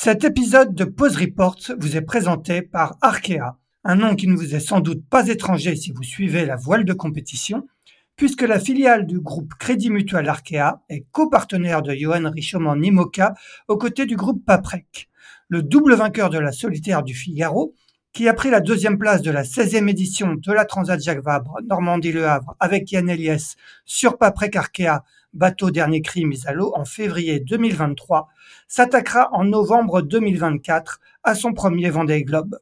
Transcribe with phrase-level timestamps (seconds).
[0.00, 4.54] Cet épisode de Pause Report vous est présenté par Arkea, un nom qui ne vous
[4.54, 7.66] est sans doute pas étranger si vous suivez la voile de compétition,
[8.14, 13.34] puisque la filiale du groupe Crédit Mutuel Arkea est copartenaire de Johan Richoman Nimoka
[13.66, 15.08] aux côtés du groupe Paprec.
[15.48, 17.74] Le double vainqueur de la solitaire du Figaro,
[18.12, 21.58] qui a pris la deuxième place de la 16e édition de la Transat Jacques Vabre
[21.66, 26.84] Normandie-Le Havre avec Yann Eliès sur Paprec Arkea bateau dernier cri mis à l'eau en
[26.84, 28.28] février 2023,
[28.66, 32.58] s'attaquera en novembre 2024 à son premier Vendée Globe.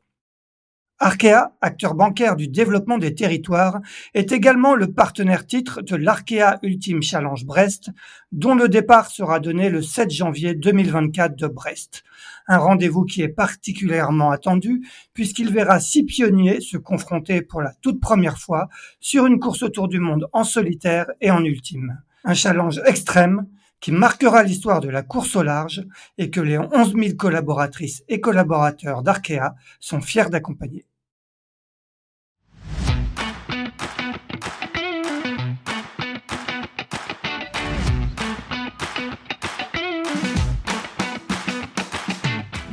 [0.98, 3.80] Arkea, acteur bancaire du développement des territoires,
[4.14, 7.91] est également le partenaire titre de l'Arkea Ultime Challenge Brest,
[8.32, 12.02] dont le départ sera donné le 7 janvier 2024 de Brest.
[12.48, 18.00] Un rendez-vous qui est particulièrement attendu puisqu'il verra six pionniers se confronter pour la toute
[18.00, 22.80] première fois sur une course autour du monde en solitaire et en ultime un challenge
[22.84, 23.47] extrême
[23.80, 25.87] qui marquera l'histoire de la course au large
[26.19, 30.87] et que les 11 000 collaboratrices et collaborateurs d'Arkea sont fiers d'accompagner.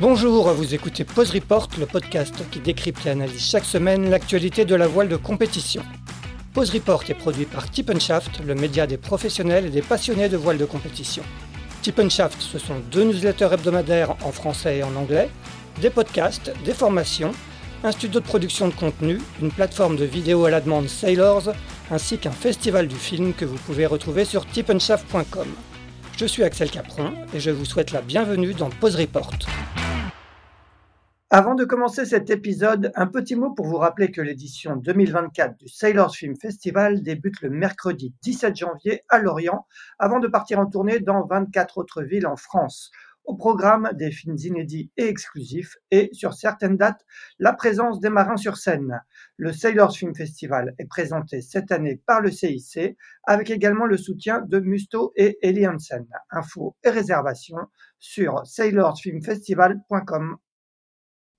[0.06, 4.74] Bonjour, vous écoutez Pause Report, le podcast qui décrypte et analyse chaque semaine l'actualité de
[4.74, 5.82] la voile de compétition.
[6.54, 10.56] Pause Report est produit par Tip le média des professionnels et des passionnés de voile
[10.56, 11.24] de compétition.
[11.82, 15.28] Tip Shaft, ce sont deux newsletters hebdomadaires en français et en anglais,
[15.80, 17.32] des podcasts, des formations,
[17.82, 21.52] un studio de production de contenu, une plateforme de vidéo à la demande Sailors,
[21.90, 25.48] ainsi qu'un festival du film que vous pouvez retrouver sur tipenshaft.com.
[26.16, 29.34] Je suis Axel Capron et je vous souhaite la bienvenue dans Pause Report.
[31.36, 35.66] Avant de commencer cet épisode, un petit mot pour vous rappeler que l'édition 2024 du
[35.66, 39.66] Sailors Film Festival débute le mercredi 17 janvier à Lorient,
[39.98, 42.92] avant de partir en tournée dans 24 autres villes en France.
[43.24, 47.04] Au programme des films inédits et exclusifs et sur certaines dates,
[47.40, 49.02] la présence des marins sur scène.
[49.36, 54.40] Le Sailors Film Festival est présenté cette année par le CIC avec également le soutien
[54.40, 56.06] de Musto et Eli Hansen.
[56.30, 57.66] Infos et réservations
[57.98, 60.36] sur sailorsfilmfestival.com.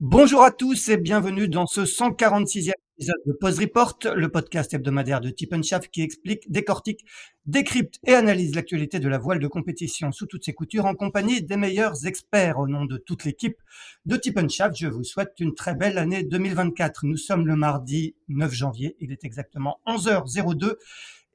[0.01, 5.21] Bonjour à tous et bienvenue dans ce 146e épisode de Pause Report, le podcast hebdomadaire
[5.21, 5.33] de
[5.63, 7.05] Shaft qui explique, décortique,
[7.45, 11.41] décrypte et analyse l'actualité de la voile de compétition sous toutes ses coutures en compagnie
[11.41, 12.59] des meilleurs experts.
[12.59, 13.57] Au nom de toute l'équipe
[14.05, 14.19] de
[14.49, 17.05] Shaft, je vous souhaite une très belle année 2024.
[17.05, 20.75] Nous sommes le mardi 9 janvier, il est exactement 11h02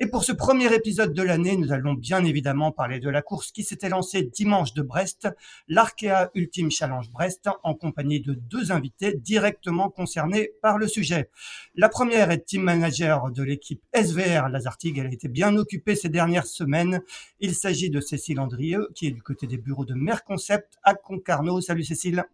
[0.03, 3.53] et pour ce premier épisode de l'année, nous allons bien évidemment parler de la course
[3.53, 5.29] qui s'était lancée dimanche de Brest,
[5.69, 11.29] l'Arkea Ultime Challenge Brest, en compagnie de deux invités directement concernés par le sujet.
[11.75, 14.97] La première est team manager de l'équipe SVR Lazartigue.
[14.97, 17.03] Elle a été bien occupée ces dernières semaines.
[17.39, 21.61] Il s'agit de Cécile Andrieux, qui est du côté des bureaux de Merconcept à Concarneau.
[21.61, 22.25] Salut Cécile.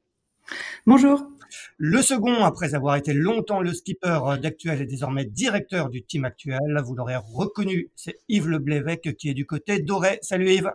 [0.87, 1.36] Bonjour.
[1.77, 6.61] Le second, après avoir été longtemps le skipper d'actuel et désormais directeur du team actuel,
[6.85, 10.19] vous l'aurez reconnu, c'est Yves Leblévec qui est du côté doré.
[10.23, 10.73] Salut Yves.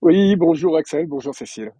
[0.00, 1.72] Oui, bonjour Axel, bonjour Cécile.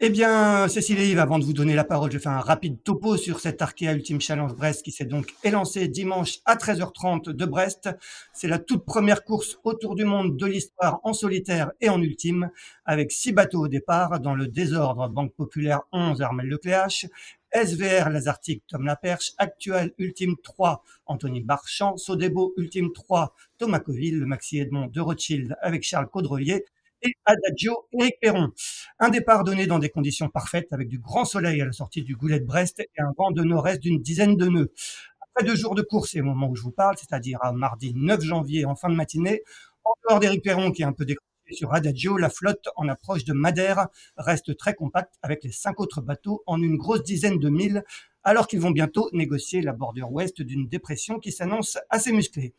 [0.00, 2.82] Eh bien, Cécile et Yves, avant de vous donner la parole, je fais un rapide
[2.82, 7.44] topo sur cet Arkea Ultime Challenge Brest qui s'est donc élancé dimanche à 13h30 de
[7.44, 7.88] Brest.
[8.32, 12.50] C'est la toute première course autour du monde de l'histoire en solitaire et en ultime,
[12.84, 17.06] avec six bateaux au départ, dans le désordre Banque Populaire 11 Armel Lecléache,
[17.52, 24.26] SVR Lazartique Tom Laperche, Actuel Ultime 3 Anthony Marchand, Sodebo Ultime 3 Thomas Coville, le
[24.26, 26.64] Maxi Edmond de Rothschild avec Charles Caudrelier,
[27.04, 28.50] et Adagio Eric Perron.
[28.98, 32.16] Un départ donné dans des conditions parfaites avec du grand soleil à la sortie du
[32.16, 34.72] Goulet de Brest et un vent de nord-est d'une dizaine de nœuds.
[35.20, 37.92] Après deux jours de course et au moment où je vous parle, c'est-à-dire à mardi
[37.94, 39.42] 9 janvier en fin de matinée,
[39.84, 43.24] en dehors d'Éric Perron qui est un peu décroché sur Adagio, la flotte en approche
[43.24, 47.50] de Madère reste très compacte avec les cinq autres bateaux en une grosse dizaine de
[47.50, 47.84] milles
[48.22, 52.54] alors qu'ils vont bientôt négocier la bordure ouest d'une dépression qui s'annonce assez musclée.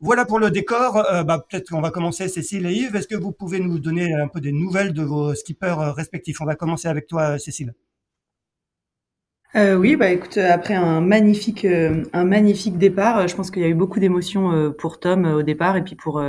[0.00, 0.96] Voilà pour le décor.
[0.96, 2.94] Euh, bah, Peut-être qu'on va commencer, Cécile et Yves.
[2.94, 6.40] Est-ce que vous pouvez nous donner un peu des nouvelles de vos skippers euh, respectifs?
[6.40, 7.74] On va commencer avec toi, Cécile.
[9.56, 13.64] Euh, oui, bah écoute, après un magnifique, euh, un magnifique départ, je pense qu'il y
[13.64, 16.22] a eu beaucoup d'émotions pour Tom au départ et puis pour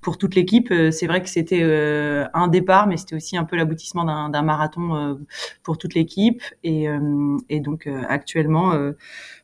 [0.00, 0.72] pour toute l'équipe.
[0.90, 5.18] C'est vrai que c'était un départ, mais c'était aussi un peu l'aboutissement d'un marathon
[5.62, 6.88] pour toute l'équipe et,
[7.48, 8.74] et donc actuellement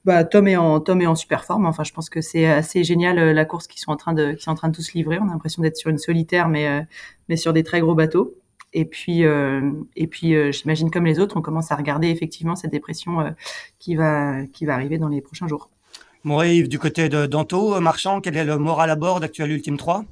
[0.04, 1.66] bah, Tom est en Tom est en super forme.
[1.66, 4.32] Enfin, je pense que c'est assez génial euh, la course qu'ils sont en train de
[4.32, 5.18] qui sont en train de tous livrer.
[5.20, 6.82] On a l'impression d'être sur une solitaire, mais euh,
[7.28, 8.34] mais sur des très gros bateaux.
[8.74, 12.72] Et puis euh, et puis j'imagine comme les autres, on commence à regarder effectivement cette
[12.72, 13.34] dépression
[13.78, 15.70] qui va qui va arriver dans les prochains jours.
[16.24, 19.76] Bon, Yves, du côté de Danto, Marchand, quel est le moral à bord d'Actuel Ultime
[19.76, 20.04] 3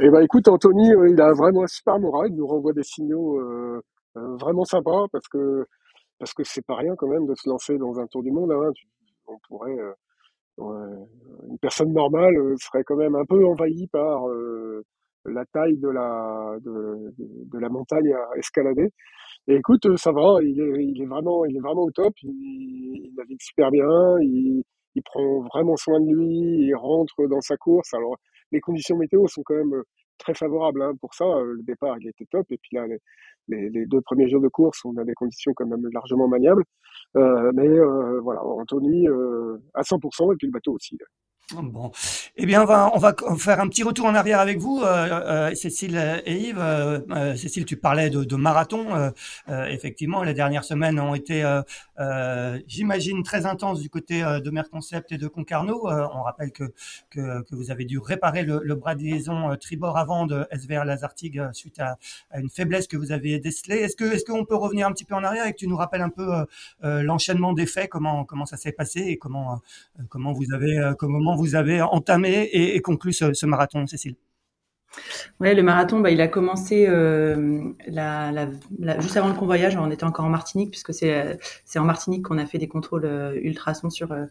[0.00, 2.28] Eh ben, écoute, Anthony, il a vraiment un super moral.
[2.30, 3.38] Il nous renvoie des signaux
[4.14, 5.66] vraiment sympa parce que
[6.18, 8.50] parce que c'est pas rien quand même de se lancer dans un tour du monde.
[8.50, 8.72] Hein.
[9.26, 9.76] On pourrait
[10.58, 14.22] une personne normale serait quand même un peu envahie par
[15.28, 18.88] la taille de la de, la montagne à escalader.
[19.48, 22.14] Et écoute, ça va, il est, vraiment il est vraiment au top.
[22.22, 23.88] Il, navigue super bien.
[24.22, 24.62] Il,
[25.04, 26.66] prend vraiment soin de lui.
[26.66, 27.92] Il rentre dans sa course.
[27.94, 28.16] Alors
[28.52, 29.82] les conditions météo sont quand même
[30.18, 31.24] très favorables hein, pour ça.
[31.24, 32.46] Le départ, il était top.
[32.50, 32.86] Et puis là,
[33.48, 36.64] les, deux premiers jours de course, on a des conditions quand même largement maniables.
[37.16, 40.98] Euh, mais euh, voilà, Anthony euh, à 100% et puis le bateau aussi.
[41.54, 41.92] Bon,
[42.36, 45.50] eh bien, on va, on va faire un petit retour en arrière avec vous, euh,
[45.50, 46.58] euh Cécile et Yves.
[46.58, 49.12] Euh, euh, Cécile, tu parlais de, de marathon.
[49.68, 51.44] effectivement, les dernières semaines ont été,
[52.66, 55.88] j'imagine, très intenses du côté de Merconcept et de Concarneau.
[55.88, 56.64] on rappelle que,
[57.10, 60.84] que, que, vous avez dû réparer le, le, bras de liaison tribord avant de SVR
[60.84, 61.96] Lazartigue suite à,
[62.32, 63.76] à, une faiblesse que vous avez décelée.
[63.76, 65.76] Est-ce que, est-ce qu'on peut revenir un petit peu en arrière et que tu nous
[65.76, 66.44] rappelles un peu
[66.82, 69.60] l'enchaînement des faits, comment, comment ça s'est passé et comment,
[70.08, 74.16] comment vous avez, comment vous avez entamé et, conclu ce, marathon, Cécile
[75.40, 79.76] Ouais, le marathon, bah, il a commencé euh, juste avant le convoyage.
[79.76, 83.38] On était encore en Martinique, puisque c'est en Martinique qu'on a fait des contrôles euh,
[83.42, 84.24] ultrasons sur euh,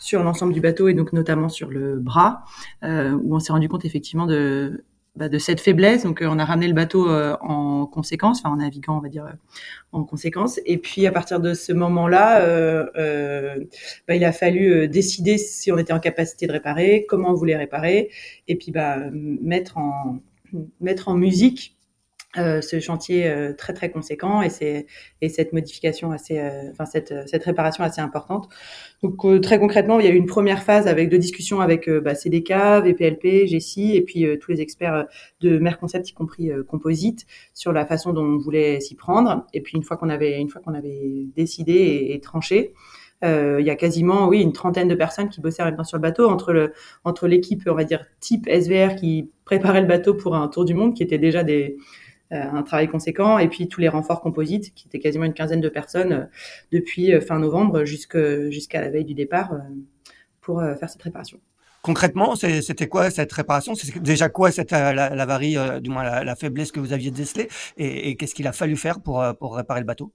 [0.00, 2.44] sur l'ensemble du bateau et donc notamment sur le bras,
[2.84, 4.84] où on s'est rendu compte effectivement de
[5.18, 6.04] bah, de cette faiblesse.
[6.04, 9.08] Donc, euh, on a ramené le bateau euh, en conséquence, enfin en naviguant, on va
[9.08, 9.32] dire, euh,
[9.90, 10.60] en conséquence.
[10.64, 12.40] Et puis, à partir de ce moment-là,
[14.06, 17.56] bah, il a fallu décider si on était en capacité de réparer, comment on voulait
[17.56, 18.10] réparer,
[18.46, 20.20] et puis bah, mettre en
[20.80, 21.76] mettre en musique
[22.36, 24.84] euh, ce chantier euh, très très conséquent et, c'est,
[25.22, 28.50] et cette modification assez, euh, enfin cette, cette réparation assez importante.
[29.02, 32.14] Donc très concrètement, il y a eu une première phase avec de discussions avec bah,
[32.14, 32.50] CDK,
[32.84, 35.06] VPLP, GESI et puis tous les experts
[35.40, 39.46] de Merconcept, y compris Composite, sur la façon dont on voulait s'y prendre.
[39.54, 42.74] Et puis une fois qu'on avait une fois qu'on avait décidé et, et tranché,
[43.22, 46.28] il y a quasiment oui une trentaine de personnes qui bossaient maintenant sur le bateau
[46.28, 46.72] entre le
[47.04, 50.74] entre l'équipe on va dire type SVR qui préparait le bateau pour un tour du
[50.74, 51.82] monde qui était déjà des euh,
[52.30, 55.68] un travail conséquent, et puis tous les renforts composites, qui étaient quasiment une quinzaine de
[55.68, 56.24] personnes euh,
[56.72, 59.54] depuis euh, fin novembre jusqu'à la veille du départ
[60.40, 61.38] pour faire cette réparation.
[61.82, 63.74] Concrètement, c'était quoi cette réparation?
[63.74, 68.34] C'est déjà quoi cette l'avarie, du moins la, faiblesse que vous aviez décelée, et, qu'est-ce
[68.34, 70.12] qu'il a fallu faire pour, pour réparer le bateau?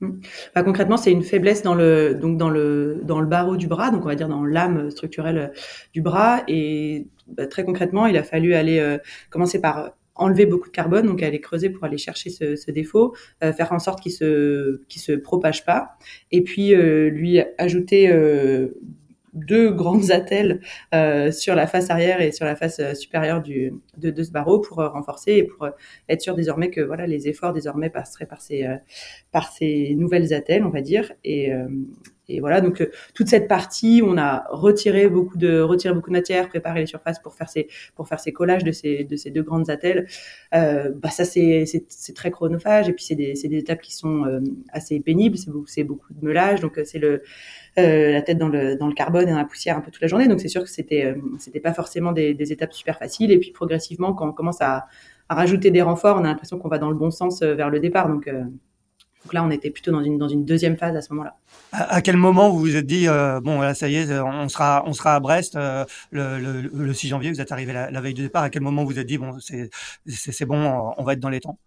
[0.00, 0.10] Mmh.
[0.54, 3.90] bah, concrètement, c'est une faiblesse dans le donc dans le dans le barreau du bras,
[3.90, 5.52] donc on va dire dans l'âme structurelle
[5.92, 6.42] du bras.
[6.48, 8.98] Et bah, très concrètement, il a fallu aller
[9.30, 13.14] commencer par enlever beaucoup de carbone, donc aller creuser pour aller chercher ce, ce défaut,
[13.42, 15.96] euh, faire en sorte qu'il se qu'il se propage pas,
[16.30, 18.68] et puis euh, lui ajouter euh,
[19.34, 20.60] deux grandes attelles
[21.30, 24.78] sur la face arrière et sur la face supérieure du, de, de ce barreau pour
[24.78, 25.68] renforcer et pour
[26.08, 28.66] être sûr désormais que voilà les efforts désormais passeraient par ces
[29.32, 31.52] par ces nouvelles attelles, on va dire, et
[32.28, 36.16] et voilà, donc euh, toute cette partie, on a retiré beaucoup de retiré beaucoup de
[36.16, 39.30] matière, préparé les surfaces pour faire ces pour faire ces collages de ces de ces
[39.30, 40.06] deux grandes attelles.
[40.54, 43.94] Euh, bah ça c'est c'est très chronophage et puis c'est des c'est des étapes qui
[43.94, 44.40] sont euh,
[44.72, 45.36] assez pénibles.
[45.38, 47.22] C'est beaucoup c'est beaucoup de meulage, donc euh, c'est le
[47.76, 50.08] la tête dans le dans le carbone et dans la poussière un peu toute la
[50.08, 50.26] journée.
[50.28, 53.30] Donc c'est sûr que c'était c'était pas forcément des, des étapes super faciles.
[53.30, 54.86] Et puis progressivement, quand on commence à
[55.28, 57.80] à rajouter des renforts, on a l'impression qu'on va dans le bon sens vers le
[57.80, 58.08] départ.
[58.08, 58.28] Donc
[59.26, 61.34] donc là, on était plutôt dans une, dans une deuxième phase à ce moment-là.
[61.72, 64.84] À, quel moment vous vous êtes dit, euh, bon, là, ça y est, on sera,
[64.86, 68.00] on sera à Brest euh, le, le, le, 6 janvier, vous êtes arrivé la, la,
[68.00, 68.44] veille du départ.
[68.44, 71.40] À quel moment vous vous êtes dit, bon, c'est bon, on va être dans les
[71.40, 71.58] temps?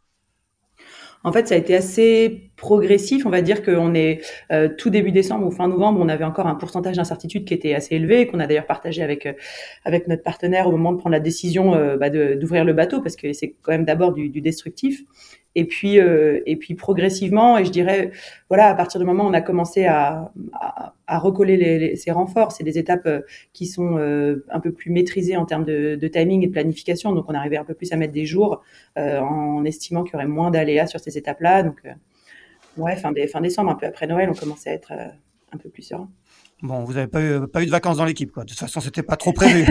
[1.26, 3.26] En fait, ça a été assez progressif.
[3.26, 4.22] On va dire qu'on est
[4.54, 7.74] euh, tout début décembre ou fin novembre, on avait encore un pourcentage d'incertitude qui était
[7.74, 9.28] assez élevé, qu'on a d'ailleurs partagé avec
[9.84, 13.34] avec notre partenaire au moment de prendre la décision bah, d'ouvrir le bateau, parce que
[13.34, 15.04] c'est quand même d'abord du, du, destructif.
[15.56, 18.12] Et puis, euh, et puis progressivement, et je dirais,
[18.50, 22.12] voilà, à partir du moment où on a commencé à, à, à recoller les, ces
[22.12, 25.96] renforts, c'est des étapes euh, qui sont euh, un peu plus maîtrisées en termes de,
[25.96, 27.14] de, timing et de planification.
[27.14, 28.62] Donc, on arrivait un peu plus à mettre des jours
[28.96, 31.64] en estimant qu'il y aurait moins d'aléas sur ces étapes-là.
[31.64, 31.82] Donc,
[32.78, 34.94] ouais, fin, fin, décembre, un peu après Noël, on commençait à être
[35.52, 36.10] un peu plus serein.
[36.62, 38.44] Bon, vous n'avez pas eu, pas eu de vacances dans l'équipe, quoi.
[38.44, 39.66] De toute façon, c'était pas trop prévu.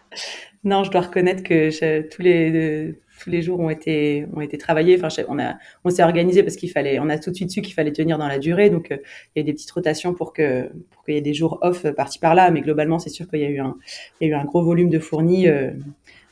[0.64, 5.00] non, je dois reconnaître que tous les tous les jours ont été ont été travaillés.
[5.02, 5.54] Enfin, on a
[5.84, 8.18] on s'est organisé parce qu'il fallait, on a tout de suite su qu'il fallait tenir
[8.18, 8.68] dans la durée.
[8.68, 8.98] Donc, euh,
[9.34, 11.86] il y a des petites rotations pour que pour qu'il y ait des jours off
[11.86, 12.50] euh, par-ci par-là.
[12.50, 13.76] Mais globalement, c'est sûr qu'il y a eu un
[14.20, 15.70] il y a eu un gros volume de fournis euh,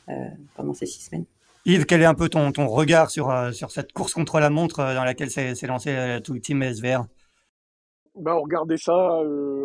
[0.09, 0.13] euh,
[0.55, 1.25] pendant ces six semaines.
[1.65, 4.79] Yves, quel est un peu ton, ton regard sur, sur cette course contre la montre
[4.79, 7.05] dans laquelle s'est lancé tout le team SVR
[8.15, 8.93] ben, on regardait ça,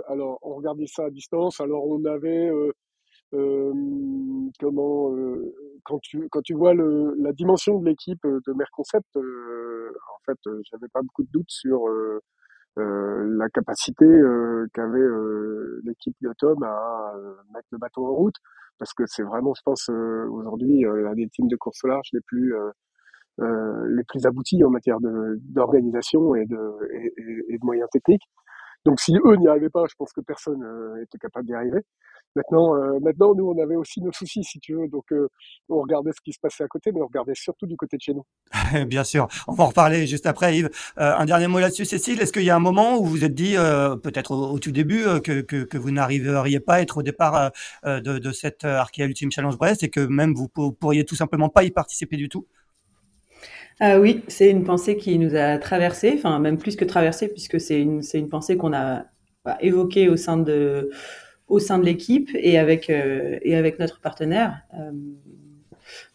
[0.08, 1.60] alors on regardait ça à distance.
[1.60, 2.50] Alors on avait
[3.34, 3.72] euh,
[4.58, 5.10] comment
[5.84, 10.38] quand tu quand tu vois la dimension de l'équipe de Merconcept, euh, en fait,
[10.70, 11.84] j'avais pas beaucoup de doutes sur
[12.76, 14.06] la capacité
[14.74, 15.08] qu'avait
[15.84, 17.12] l'équipe de Tom à
[17.54, 18.36] mettre le bateau en route,
[18.78, 22.54] parce que c'est vraiment, je pense, aujourd'hui l'un des teams de course large les plus
[23.38, 26.58] les plus aboutis en matière d'organisation et de,
[27.48, 28.28] et, de moyens techniques.
[28.84, 31.80] Donc si eux n'y arrivaient pas, je pense que personne euh, était capable d'y arriver.
[32.36, 34.88] Maintenant, euh, maintenant, nous, on avait aussi nos soucis, si tu veux.
[34.88, 35.28] Donc, euh,
[35.68, 38.02] on regardait ce qui se passait à côté, mais on regardait surtout du côté de
[38.02, 38.24] chez nous.
[38.86, 39.28] Bien sûr.
[39.46, 40.70] On va en reparler juste après, Yves.
[40.96, 42.20] un dernier mot là-dessus, Cécile.
[42.20, 43.54] Est-ce qu'il y a un moment où vous vous êtes dit,
[44.02, 47.50] peut-être au, tout début, que, que, que vous n'arriveriez pas à être au départ
[47.84, 51.64] de, de cette Arkea Ultimate Challenge Brest et que même vous pourriez tout simplement pas
[51.64, 52.46] y participer du tout?
[53.80, 57.60] Ah oui, c'est une pensée qui nous a traversé, enfin même plus que traversé, puisque
[57.60, 59.04] c'est une, c'est une pensée qu'on a
[59.44, 60.90] bah, évoquée au sein de,
[61.48, 64.60] au sein de l'équipe et avec, euh, et avec notre partenaire.
[64.74, 64.92] Euh,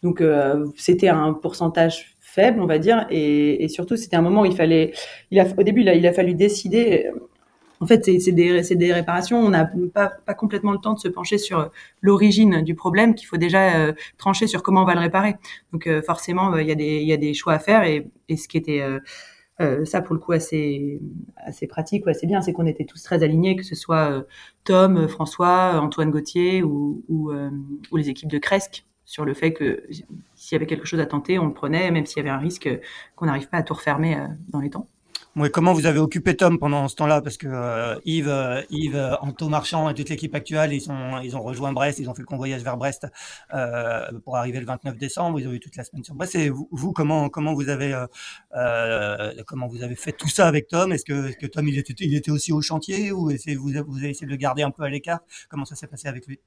[0.02, 4.46] donc euh, c'était un pourcentage faible, on va dire, et, surtout c'était un moment où
[4.46, 4.92] il fallait,
[5.32, 7.10] au début il a, fallu décider
[7.80, 9.38] en fait, c'est des, des, réparations.
[9.38, 13.26] On n'a pas, pas, complètement le temps de se pencher sur l'origine du problème, qu'il
[13.26, 15.34] faut déjà trancher sur comment on va le réparer.
[15.72, 17.82] Donc forcément, il y, a des, y a des choix à faire.
[17.82, 18.80] Et ce qui était
[19.84, 21.00] ça, pour le coup, assez,
[21.36, 24.24] assez pratique ou assez bien, c'est qu'on était tous très alignés, que ce soit
[24.64, 27.32] Tom, François, Antoine Gauthier ou, ou,
[27.90, 29.84] ou, les équipes de Cresque, sur le fait que
[30.34, 32.38] s'il y avait quelque chose à tenter, on le prenait, même s'il y avait un
[32.38, 32.68] risque
[33.16, 34.16] qu'on n'arrive pas à tout refermer
[34.48, 34.88] dans les temps.
[35.52, 37.20] Comment vous avez occupé Tom pendant ce temps-là?
[37.20, 41.18] Parce que euh, Yves, euh, Yves, euh, Anto Marchand et toute l'équipe actuelle, ils, sont,
[41.24, 43.08] ils ont rejoint Brest, ils ont fait le convoyage vers Brest
[43.52, 45.40] euh, pour arriver le 29 décembre.
[45.40, 46.36] Ils ont eu toute la semaine sur Brest.
[46.36, 48.00] Et vous, comment, comment vous avez,
[48.54, 50.92] euh, comment vous avez fait tout ça avec Tom?
[50.92, 53.98] Est-ce que, est que, Tom, il était, il était aussi au chantier ou vous, vous
[53.98, 55.18] avez essayé de le garder un peu à l'écart?
[55.48, 56.38] Comment ça s'est passé avec lui?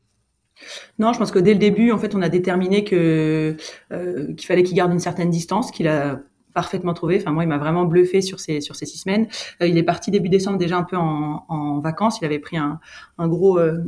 [0.98, 3.58] Non, je pense que dès le début, en fait, on a déterminé que
[3.89, 6.22] qu'il fallait qu'il garde une certaine distance, qu'il a
[6.58, 7.18] parfaitement trouvé.
[7.22, 9.28] Enfin, moi, il m'a vraiment bluffé sur ces sur ces six semaines.
[9.62, 12.18] Euh, il est parti début décembre déjà un peu en, vacances.
[12.20, 12.80] Il avait pris un,
[13.20, 13.60] un gros.
[13.60, 13.84] Euh,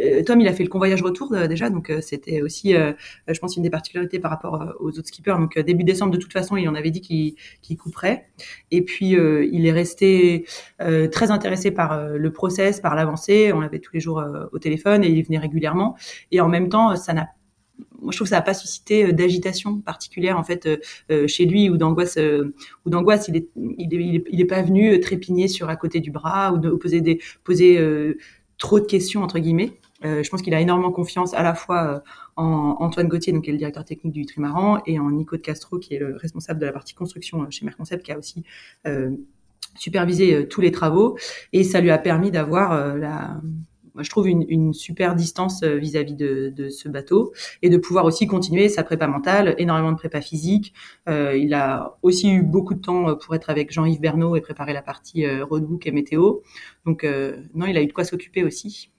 [0.00, 3.64] euh Tom, il a fait le convoyage retour déjà, donc c'était aussi, je pense, une
[3.64, 5.36] des particularités par rapport aux autres skippers.
[5.36, 8.28] Donc début décembre, de toute façon, il en avait dit qu'il qu'il couperait.
[8.70, 9.16] Et puis
[9.52, 10.46] il est resté
[10.78, 13.52] très intéressé par le process, par l'avancée.
[13.52, 14.22] On l'avait tous les jours
[14.52, 15.96] au téléphone et il venait régulièrement.
[16.30, 17.26] Et en même temps, ça n'a
[18.00, 20.76] moi je trouve que ça n'a pas suscité euh, d'agitation particulière en fait euh,
[21.10, 22.18] euh, chez lui ou d'angoisse
[22.84, 27.00] ou d'angoisse il est il pas venu trépigner sur à côté du bras ou poser
[27.00, 27.80] des poser
[28.58, 29.72] trop de questions entre guillemets
[30.02, 32.04] je pense qu'il a énormément confiance à la fois
[32.36, 35.40] en Antoine Gauthier, donc qui est le directeur technique du Trimaran, et en Nico de
[35.40, 38.44] Castro, qui est le responsable de la partie construction chez Merconcept, qui a aussi
[39.74, 41.18] supervisé tous les travaux.
[41.52, 43.40] Et ça lui a permis d'avoir la,
[43.98, 48.68] je trouve une, super distance euh, vis-à-vis de, ce bateau et de pouvoir aussi continuer
[48.68, 50.74] sa prépa mentale, énormément de prépa physique.
[51.08, 54.40] Euh, il a aussi eu beaucoup de temps euh, pour être avec Jean-Yves Bernot et
[54.40, 56.40] préparer la partie roadbook et météo.
[56.84, 57.06] Donc
[57.54, 58.90] non, il a eu de quoi s'occuper aussi.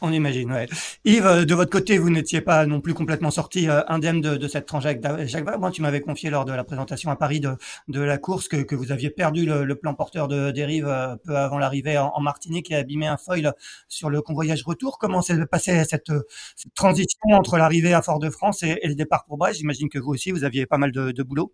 [0.00, 0.68] On imagine, ouais.
[1.04, 4.36] Yves, euh, de votre côté, vous n'étiez pas non plus complètement sorti euh, indemne de,
[4.36, 5.58] de, cette tranche avec Jacques Vabre.
[5.58, 7.56] Moi, tu m'avais confié lors de la présentation à Paris de,
[7.88, 11.16] de la course que, que, vous aviez perdu le, le, plan porteur de dérive euh,
[11.16, 13.52] peu avant l'arrivée en, en, Martinique et abîmé un foil
[13.88, 14.98] sur le convoyage retour.
[14.98, 16.12] Comment s'est passée cette,
[16.54, 19.58] cette, transition entre l'arrivée à Fort-de-France et, et, le départ pour Brest?
[19.58, 21.52] J'imagine que vous aussi, vous aviez pas mal de, de boulot.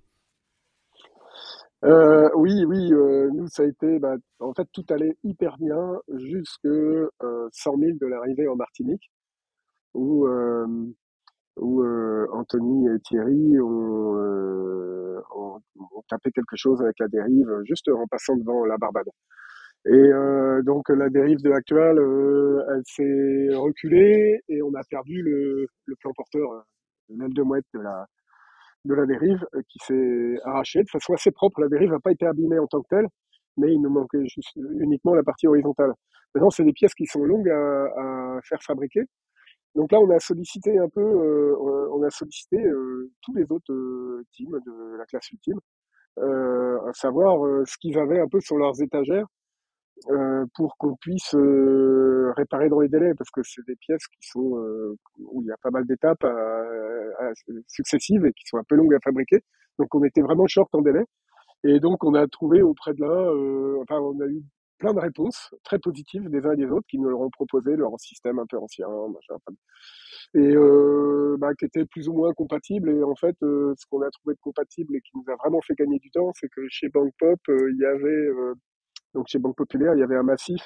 [1.85, 6.01] Euh, oui, oui, euh, nous ça a été, bah, en fait tout allait hyper bien
[6.15, 7.09] jusque euh,
[7.53, 9.11] 100 000 de l'arrivée en Martinique,
[9.95, 10.67] où, euh,
[11.59, 17.89] euh, Anthony et Thierry ont, euh, ont, ont, tapé quelque chose avec la dérive juste
[17.89, 19.09] en passant devant la Barbade.
[19.87, 20.11] Et
[20.65, 21.99] donc la dérive de l'actuelle,
[22.71, 26.49] elle s'est reculée et on a perdu le, le plan porteur,
[27.11, 28.07] l'aile de mouette de la,
[28.85, 31.61] de la dérive euh, qui s'est arrachée de façon assez propre.
[31.61, 33.07] La dérive n'a pas été abîmée en tant que telle,
[33.57, 35.93] mais il nous manquait juste uniquement la partie horizontale.
[36.35, 39.03] Maintenant, c'est des pièces qui sont longues à, à, faire fabriquer.
[39.75, 43.73] Donc là, on a sollicité un peu, euh, on a sollicité euh, tous les autres
[43.73, 45.59] euh, teams de la classe ultime,
[46.19, 49.27] euh, à savoir ce qu'ils avaient un peu sur leurs étagères
[50.11, 54.29] euh, pour qu'on puisse euh, réparer dans les délais, parce que c'est des pièces qui
[54.29, 56.27] sont euh, où il y a pas mal d'étapes
[57.69, 59.41] successives et qui sont un peu longues à fabriquer.
[59.79, 61.05] Donc on était vraiment short en délai.
[61.65, 64.43] Et donc on a trouvé auprès de là, enfin on a eu
[64.79, 67.75] plein de réponses très positives des uns et des autres qui nous leur ont proposé
[67.77, 69.37] leur système un peu ancien, machin,
[70.35, 70.55] et
[71.39, 72.91] bah, qui était plus ou moins compatible.
[72.91, 75.75] Et en fait, ce qu'on a trouvé de compatible et qui nous a vraiment fait
[75.75, 78.29] gagner du temps, c'est que chez Bank Pop, il y avait
[79.15, 80.63] donc chez Banque Populaire, il y avait un massif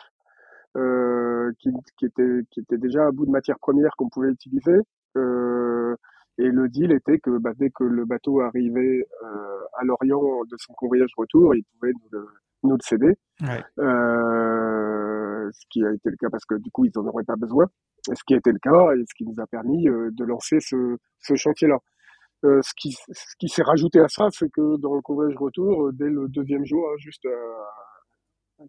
[0.76, 4.80] euh, qui, qui, était, qui était déjà un bout de matière première qu'on pouvait utiliser.
[5.16, 5.94] Euh,
[6.38, 10.56] Et le deal était que bah, dès que le bateau arrivait euh, à l'Orient de
[10.56, 12.26] son convoyage retour, il pouvait nous le,
[12.62, 13.14] nous le céder.
[13.40, 13.64] Ouais.
[13.80, 17.36] Euh, ce qui a été le cas parce que du coup, ils n'en auraient pas
[17.36, 17.66] besoin.
[18.06, 20.60] Ce qui a été le cas et ce qui nous a permis euh, de lancer
[20.60, 21.78] ce, ce chantier-là.
[22.44, 25.88] Euh, ce qui, ce qui s'est rajouté à ça, c'est que dans le convoyage retour,
[25.88, 27.38] euh, dès le deuxième jour, hein, juste à,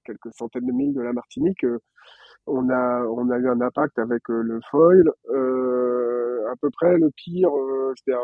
[0.05, 1.79] quelques centaines de milles de la Martinique, euh,
[2.47, 5.07] on a, on a eu un impact avec le foil.
[6.51, 7.49] à peu près le pire,
[7.97, 8.17] c'était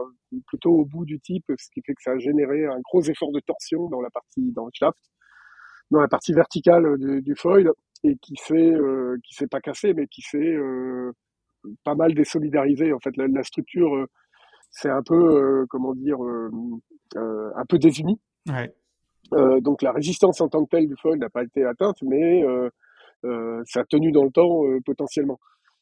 [0.48, 3.32] plutôt au bout du type, ce qui fait que ça a généré un gros effort
[3.32, 4.98] de torsion dans la partie, dans le shaft,
[5.92, 7.70] dans la partie verticale du, du foil,
[8.04, 8.74] et qui fait,
[9.24, 10.58] qui s'est pas cassé, mais qui s'est
[11.84, 12.94] pas mal désolidarisé.
[12.94, 14.08] En fait, la, la structure
[14.76, 16.52] c'est un peu, euh, comment dire, euh,
[17.16, 18.20] euh, un peu désuni.
[18.48, 18.74] Ouais.
[19.32, 22.44] Donc la résistance en tant que telle du foil n'a pas été atteinte, mais
[23.66, 25.40] ça a tenu dans le temps potentiellement.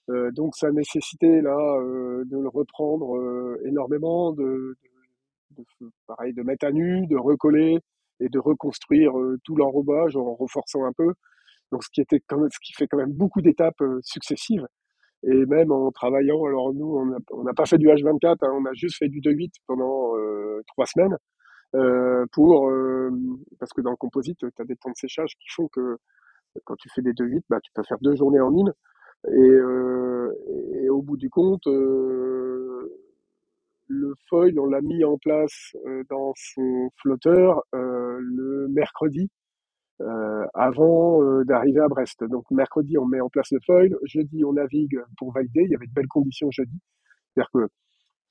[0.07, 1.77] donc ça a nécessité là
[2.25, 3.17] de le reprendre
[3.65, 4.75] énormément, de,
[5.51, 7.79] de, de, pareil, de mettre à nu, de recoller
[8.19, 9.11] et de reconstruire
[9.43, 11.13] tout l'enrobage en renforçant un peu.
[11.71, 14.65] Donc ce qui était quand même, ce qui fait quand même beaucoup d'étapes successives.
[15.23, 18.73] Et même en travaillant, alors nous, on n'a pas fait du H24, hein, on a
[18.73, 21.17] juste fait du 2.8 pendant euh, trois semaines.
[21.75, 23.09] Euh, pour euh,
[23.59, 25.97] parce que dans le composite, tu as des temps de séchage qui font que
[26.65, 28.73] quand tu fais des 2.8, bah, tu peux faire deux journées en une.
[29.31, 32.89] Et, et au bout du compte, le
[34.27, 35.75] foil, on l'a mis en place
[36.09, 39.29] dans son flotteur le mercredi
[40.01, 42.23] euh, avant euh, d'arriver à Brest.
[42.23, 43.95] Donc mercredi, on met en place le foil.
[44.03, 45.61] Jeudi, on navigue pour valider.
[45.63, 46.79] Il y avait de belles conditions jeudi.
[47.33, 47.67] C'est-à-dire que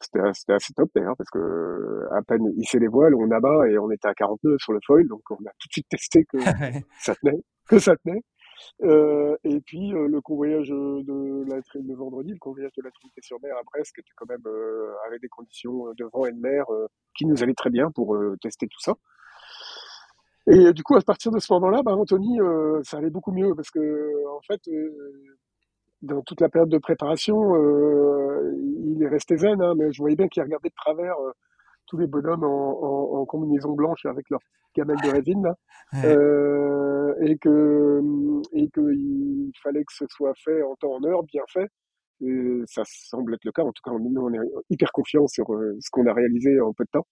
[0.02, 3.90] c'était assez top d'ailleurs parce que à peine hisser les voiles, on abat et on
[3.90, 6.38] était à 49 sur le foil, donc on a tout de suite testé que
[7.00, 8.22] ça tenait, que ça tenait.
[8.82, 13.20] Euh, et puis euh, le convoyage de la de vendredi, le convoyage de la Trinité
[13.22, 16.32] sur mer à Brest, qui était quand même euh, avec des conditions de vent et
[16.32, 16.64] de mer
[17.16, 18.94] qui nous allaient très bien pour tester tout ça.
[20.50, 22.38] Et du coup, à partir de ce moment-là, bah, Anthony,
[22.82, 24.60] ça allait beaucoup mieux parce que, en fait,
[26.02, 28.52] dans toute la période de préparation, euh,
[28.94, 31.14] il est resté zen, hein, mais je voyais bien qu'il regardait de travers
[31.86, 34.40] tous les bonhommes en, en, combinaison blanche avec leur
[34.74, 35.54] gamelle de résine, là,
[37.20, 38.00] et que
[38.52, 41.68] et qu'il fallait que ce soit fait en temps en heure, bien fait.
[42.20, 43.62] Et ça semble être le cas.
[43.62, 44.38] En tout cas, nous, on est
[44.70, 47.06] hyper confiants sur ce qu'on a réalisé en peu de temps.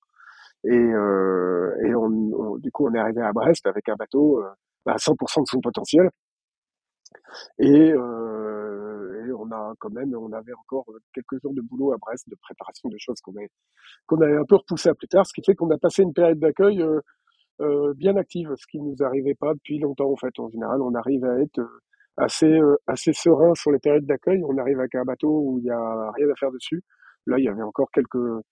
[0.65, 4.51] Et, euh, et on, du coup, on est arrivé à Brest avec un bateau euh,
[4.87, 6.11] à 100% de son potentiel.
[7.59, 8.60] Et, euh,
[9.33, 12.89] on a quand même, on avait encore quelques jours de boulot à Brest, de préparation
[12.89, 15.79] de choses qu'on avait un peu repoussé à plus tard, ce qui fait qu'on a
[15.79, 17.01] passé une période d'accueil euh,
[17.61, 20.39] euh, bien active, ce qui nous arrivait pas depuis longtemps en fait.
[20.39, 21.61] En général, on arrive à être
[22.17, 24.43] assez serein sur les périodes d'accueil.
[24.45, 26.83] On arrive avec un bateau où il y a rien à faire dessus.
[27.27, 28.43] Là, il y avait encore quelques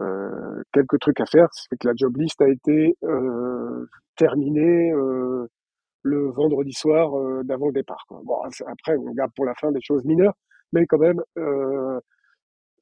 [0.00, 0.62] euh,
[1.00, 1.48] trucs à faire.
[1.52, 5.46] C'est que la job list a été euh, terminée euh,
[6.06, 7.10] le vendredi soir
[7.44, 8.04] d'avant le départ.
[8.08, 8.20] Quoi.
[8.24, 10.34] Bon, après, on garde pour la fin des choses mineures,
[10.72, 11.20] mais quand même,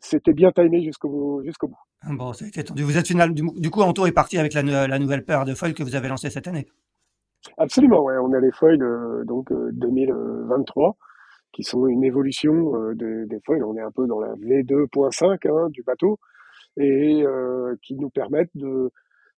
[0.01, 1.79] c'était bien timé jusqu'au jusqu'au bout.
[2.11, 2.83] Bon, ça a été tendu.
[2.83, 5.75] Vous êtes final, du, coup, Anto est parti avec la, la, nouvelle paire de foils
[5.75, 6.67] que vous avez lancée cette année.
[7.57, 8.17] Absolument, ouais.
[8.19, 8.79] On a les foils
[9.27, 10.97] donc 2023
[11.53, 13.65] qui sont une évolution des foils.
[13.65, 16.19] On est un peu dans la V2.5 hein, du bateau
[16.77, 18.91] et euh, qui nous permettent de,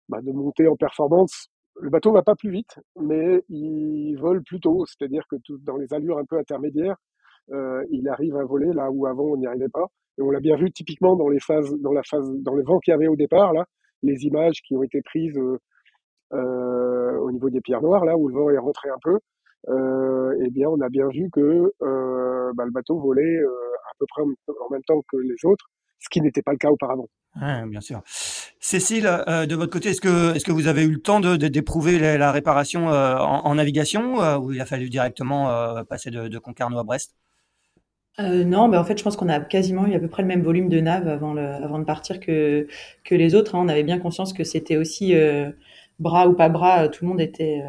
[0.09, 1.49] bah, de monter en performance.
[1.80, 5.92] Le bateau va pas plus vite, mais il vole plus tôt, c'est-à-dire que dans les
[5.92, 6.96] allures un peu intermédiaires,
[7.52, 9.86] euh, il arrive à voler là où avant on n'y arrivait pas.
[10.18, 12.78] Et on l'a bien vu typiquement dans les phases, dans la phase, dans le vent
[12.78, 13.64] qu'il y avait au départ là,
[14.02, 15.58] les images qui ont été prises euh,
[16.34, 19.18] euh au niveau des pierres noires là où le vent est rentré un peu.
[19.68, 24.70] Eh bien, on a bien vu que bah, le bateau volait à peu près en
[24.70, 25.66] même temps que les autres,
[25.98, 27.09] ce qui n'était pas le cas auparavant.
[27.40, 28.02] Ouais, bien sûr.
[28.61, 31.37] Cécile, euh, de votre côté, est-ce que, est-ce que vous avez eu le temps de,
[31.37, 36.38] d'éprouver la, réparation euh, en, navigation euh, ou il a fallu directement passer de, de,
[36.38, 37.14] Concarneau à Brest?
[38.18, 40.42] Non, mais en fait, je pense qu'on a quasiment eu à peu près le même
[40.42, 42.66] volume de nav avant, le, avant de partir que,
[43.04, 43.54] que les autres.
[43.54, 43.61] Hein.
[43.62, 45.14] On avait bien conscience que c'était aussi
[45.98, 47.62] bras ou pas bras, tout le monde était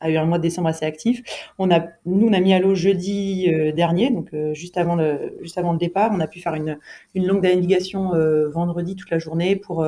[0.00, 1.22] a eu un mois de décembre assez actif.
[1.58, 4.96] On a, nous, on a mis à l'eau jeudi euh, dernier, donc euh, juste avant
[4.96, 6.10] le, juste avant le départ.
[6.12, 6.78] On a pu faire une,
[7.14, 9.86] une longue navigation euh, vendredi toute la journée pour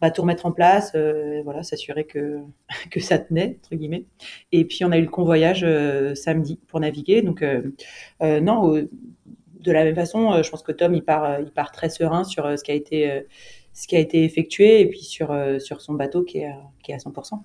[0.00, 0.96] bah, tout remettre en place,
[1.44, 2.38] voilà, s'assurer que
[2.90, 4.04] que ça tenait entre guillemets.
[4.52, 5.66] Et puis on a eu le convoyage
[6.14, 7.22] samedi pour naviguer.
[7.22, 7.44] Donc
[8.20, 12.24] non, de la même façon, je pense que Tom il part, il part très serein
[12.24, 13.26] sur ce qui a été
[13.72, 16.94] ce qui a été effectué et puis sur sur son bateau qui est qui est
[16.94, 17.40] à 100%.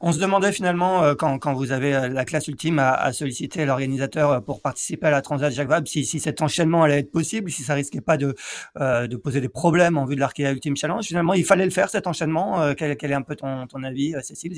[0.00, 3.64] On se demandait finalement, euh, quand, quand, vous avez euh, la classe ultime à, solliciter
[3.64, 7.10] l'organisateur euh, pour participer à la Transat Jacques Vabre, si, si, cet enchaînement allait être
[7.10, 8.34] possible, si ça risquait pas de,
[8.76, 11.04] de poser des problèmes en vue de l'Arkea Ultime Challenge.
[11.04, 12.74] Finalement, il fallait le faire, cet enchaînement.
[12.74, 14.52] Quel, quel, est un peu ton, ton avis, Cécile?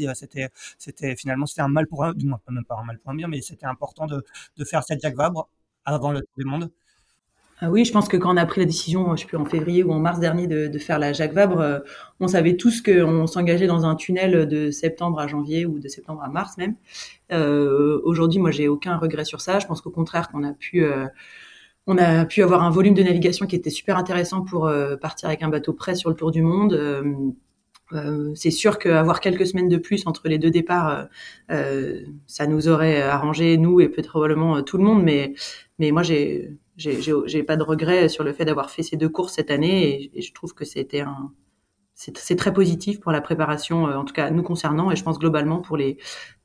[0.78, 3.40] C'était finalement un mal pour un, du moins pas un mal pour un bien, mais
[3.42, 4.24] c'était important de,
[4.56, 5.48] de faire cette Jacques Vabre
[5.84, 6.70] avant le Tour du Monde.
[7.60, 9.44] Ah oui, je pense que quand on a pris la décision, je sais plus en
[9.44, 11.80] février ou en mars dernier de, de faire la Jacques Vabre, euh,
[12.20, 16.22] on savait tous qu'on s'engageait dans un tunnel de septembre à janvier ou de septembre
[16.22, 16.76] à mars même.
[17.32, 19.58] Euh, Aujourd'hui, moi, j'ai aucun regret sur ça.
[19.58, 21.06] Je pense qu'au contraire, qu'on a pu euh,
[21.86, 25.28] on a pu avoir un volume de navigation qui était super intéressant pour euh, partir
[25.28, 26.74] avec un bateau prêt sur le tour du monde.
[26.74, 31.08] Euh, c'est sûr qu'avoir quelques semaines de plus entre les deux départs,
[32.26, 35.02] ça nous aurait arrangé nous et peut-être probablement tout le monde.
[35.02, 35.34] Mais
[35.78, 39.34] mais moi j'ai j'ai pas de regret sur le fait d'avoir fait ces deux courses
[39.34, 41.32] cette année et, je trouve que c'était un
[41.94, 45.18] c'est très positif pour la préparation, euh, en tout cas nous concernant, et je pense
[45.18, 45.98] globalement pour les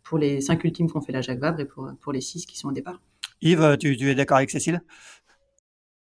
[0.04, 2.58] pour les cinq ultimes qu'on fait la Jacques Vabre et pour pour les six qui
[2.58, 3.00] sont au départ.
[3.42, 4.82] Yves, tu, tu es d'accord avec Cécile?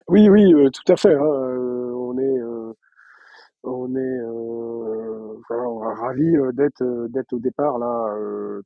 [0.07, 1.13] Oui, oui, euh, tout à fait.
[1.13, 1.23] Hein.
[1.23, 2.73] Euh, on est euh,
[3.63, 8.15] on est euh, enfin, ravis d'être d'être au départ là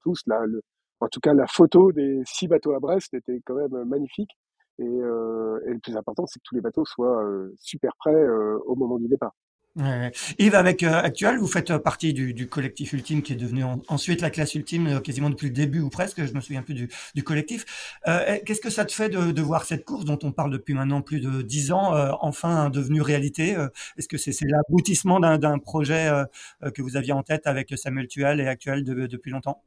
[0.04, 0.46] tous là.
[0.46, 0.62] Le,
[1.00, 4.32] en tout cas, la photo des six bateaux à Brest était quand même magnifique.
[4.80, 8.14] Et, euh, et, le plus important, c'est que tous les bateaux soient euh, super prêts
[8.14, 9.34] euh, au moment du départ.
[9.78, 10.12] Ouais.
[10.40, 13.80] Yves, avec euh, Actuel, vous faites partie du, du, collectif ultime qui est devenu en,
[13.90, 16.74] ensuite la classe ultime euh, quasiment depuis le début ou presque, je me souviens plus
[16.74, 18.00] du, du collectif.
[18.08, 20.74] Euh, Qu'est-ce que ça te fait de, de, voir cette course dont on parle depuis
[20.74, 23.56] maintenant plus de dix ans enfin devenue réalité
[23.98, 26.12] Est-ce que c'est l'aboutissement d'un projet
[26.74, 29.62] que vous aviez en tête avec Samuel Tual et Actuel de, depuis longtemps?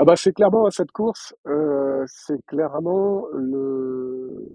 [0.00, 4.48] Ah bah c'est clairement cette course, euh, c'est clairement le,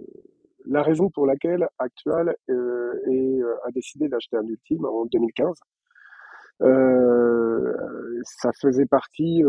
[0.66, 5.60] la raison pour laquelle Actual euh, euh, a décidé d'acheter un ultime en 2015.
[6.62, 7.74] Euh,
[8.24, 9.44] ça faisait partie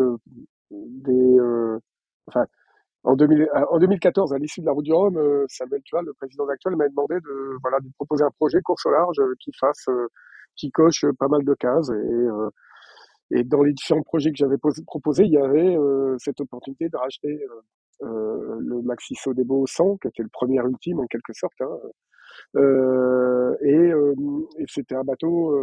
[0.73, 1.37] des,
[2.27, 2.47] enfin,
[3.05, 5.17] en, 2000, en 2014, à l'issue de la Route du Rhum,
[5.49, 8.91] Samuel Tual, le président d'Actual, m'a demandé de, voilà, de proposer un projet course au
[8.91, 9.87] large qui fasse,
[10.57, 12.29] qui coche pas mal de cases et
[13.31, 16.97] et dans les différents projets que j'avais proposés, il y avait euh, cette opportunité de
[16.97, 21.61] racheter euh, euh le Maxi Sodebo 100, qui était le premier ultime en quelque sorte.
[21.61, 21.79] Hein.
[22.57, 24.15] Euh, et, euh,
[24.59, 25.55] et c'était un bateau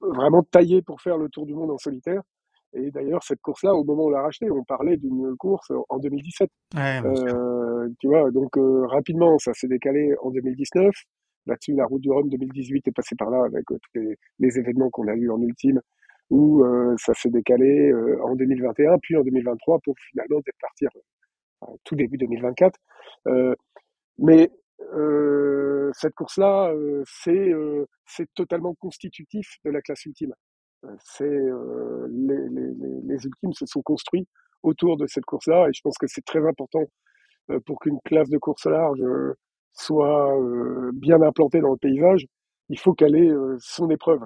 [0.00, 2.22] vraiment taillé pour faire le tour du monde en solitaire.
[2.76, 5.98] Et d'ailleurs, cette course-là, au moment où on l'a racheté, on parlait d'une course en
[5.98, 6.50] 2017.
[6.74, 10.92] Ouais, euh, tu vois, donc euh, rapidement, ça s'est décalé en 2019.
[11.46, 14.00] Là-dessus, la route du Rhum 2018 est passée par là avec euh, tous
[14.38, 15.80] les, événements qu'on a eu en ultime,
[16.30, 20.90] où euh, ça s'est décalé euh, en 2021, puis en 2023 pour finalement partir
[21.84, 22.78] tout début 2024.
[24.18, 24.50] mais
[25.94, 26.74] cette course-là,
[27.06, 30.34] c'est totalement constitutif de la classe ultime.
[31.00, 34.26] les, les, les, ultimes se sont construits
[34.62, 36.84] autour de cette course-là, et je pense que c'est très important
[37.64, 39.02] pour qu'une classe de course large
[39.76, 40.34] soit
[40.94, 42.26] bien implantée dans le paysage,
[42.68, 44.20] il faut qu'elle ait son épreuve,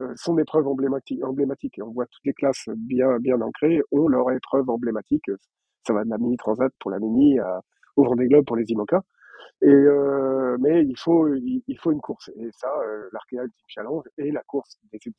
[0.00, 1.78] euh, son épreuve emblématique, emblématique.
[1.82, 5.30] On voit toutes les classes bien, bien ancrées ont leur épreuve emblématique.
[5.86, 7.60] Ça va de la mini transat pour la mini à,
[7.96, 9.02] au Vendée pour les IMOCA.
[9.62, 14.30] Et euh, mais il faut il, faut une course et ça euh, Ultimate Challenge et
[14.30, 15.12] la course ultimes.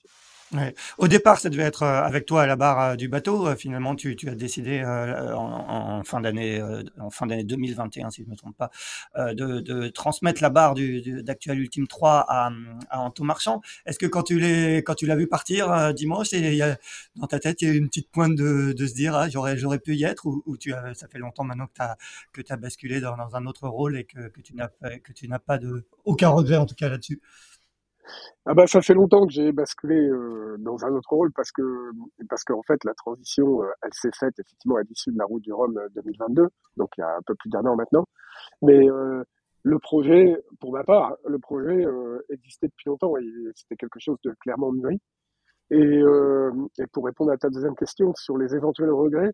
[0.54, 0.74] Ouais.
[0.98, 3.56] Au départ, ça devait être euh, avec toi à la barre euh, du bateau.
[3.56, 6.62] Finalement, tu, tu as décidé en, en, fin d'année
[7.00, 8.70] en fin d'année 2021, si je ne me trompe pas,
[9.18, 12.52] de, de, transmettre la barre du, d'Actuel Ultime 3 à,
[12.90, 13.62] à Anto Marchand.
[13.86, 16.78] Est-ce que quand tu l'as quand tu l'as vu partir dimanche, et y a,
[17.16, 19.58] dans ta tête il y a une petite pointe de, de se dire ah, j'aurais
[19.58, 21.98] j'aurais pu y être ou, ou tu as, ça fait longtemps maintenant que tu as
[22.34, 25.14] que tu as basculé dans, dans un autre rôle et que que tu n'as que
[25.14, 27.22] tu n'as pas de aucun regret en tout cas là-dessus.
[28.46, 31.62] Ah bah ça fait longtemps que j'ai basculé euh, dans un autre rôle parce que
[32.30, 35.44] parce qu'en fait la transition euh, elle s'est faite effectivement à l'issue de la route
[35.44, 38.06] du Rhum 2022 euh, donc il y a un peu plus d'un an maintenant.
[38.62, 38.80] Mais
[39.64, 41.86] le projet pour ma part le projet
[42.30, 45.00] existait depuis longtemps et c'était quelque chose de clairement mûri.
[45.70, 46.02] Et,
[46.92, 49.32] pour répondre à ta deuxième question sur les éventuels regrets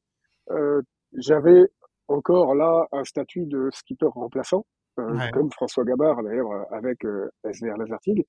[1.13, 1.63] j'avais
[2.07, 4.65] encore là un statut de skipper remplaçant
[4.97, 5.31] ouais.
[5.31, 8.25] comme François Gabard d'ailleurs euh, avec euh, SVR Lazartigue.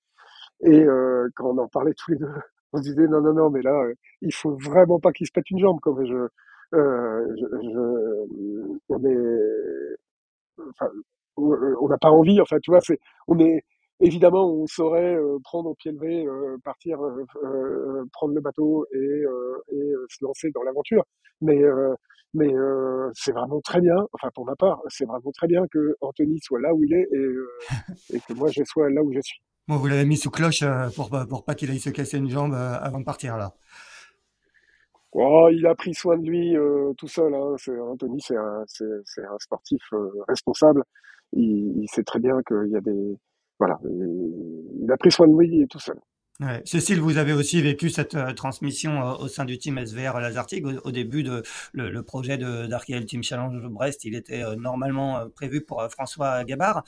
[0.65, 0.85] Et
[1.37, 2.33] quand on en parlait tous les deux,
[2.73, 3.85] on se disait non non non mais là
[4.23, 6.29] il faut vraiment pas qu'il se pète une jambe comme je,
[6.73, 10.91] je, je, on est enfin,
[11.37, 13.63] on n'a pas envie enfin tu vois c'est on est
[14.01, 19.25] évidemment on saurait euh, prendre au pied levé euh, partir euh, prendre le bateau et,
[19.73, 21.05] et se lancer dans l'aventure
[21.41, 21.61] mais
[22.35, 25.97] Mais euh, c'est vraiment très bien, enfin pour ma part, c'est vraiment très bien que
[26.01, 27.49] Anthony soit là où il est et, euh,
[28.13, 29.41] et que moi je sois là où je suis.
[29.67, 32.29] Bon, vous l'avez mis sous cloche euh, pour, pour pas qu'il aille se casser une
[32.29, 33.55] jambe avant de partir là.
[35.13, 37.35] Oh, il a pris soin de lui euh, tout seul.
[37.35, 37.55] Hein.
[37.57, 39.83] C'est, Anthony, c'est un, un sportif
[40.29, 40.85] responsable.
[41.33, 43.19] Il, il sait très bien qu'il y a des,
[43.59, 45.99] voilà, il, il a pris soin de lui tout seul.
[46.41, 46.63] Ouais.
[46.65, 50.67] Cécile, vous avez aussi vécu cette euh, transmission euh, au sein du team SVR Lazartigue.
[50.67, 54.55] Au, au début de le, le projet de d'Archiel Team Challenge Brest, il était euh,
[54.55, 56.85] normalement euh, prévu pour euh, François Gabard,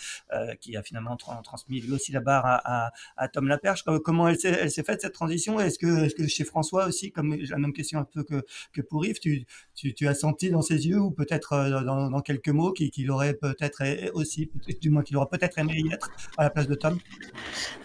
[0.61, 3.83] qui a finalement tra transmis lui aussi la barre à, à, à Tom Laperche.
[4.05, 5.59] Comment elle s'est, elle s'est faite cette transition?
[5.59, 8.83] Est-ce que, est-ce que chez François aussi, comme la même question un peu que, que
[8.83, 12.51] pour Yves, tu, tu, tu as senti dans ses yeux ou peut-être dans, dans quelques
[12.51, 13.83] mots qu'il, qu'il aurait peut-être
[14.15, 14.49] aussi,
[14.81, 16.09] du moins qu'il aurait peut-être aimé y être
[16.39, 17.01] à la place de Tom?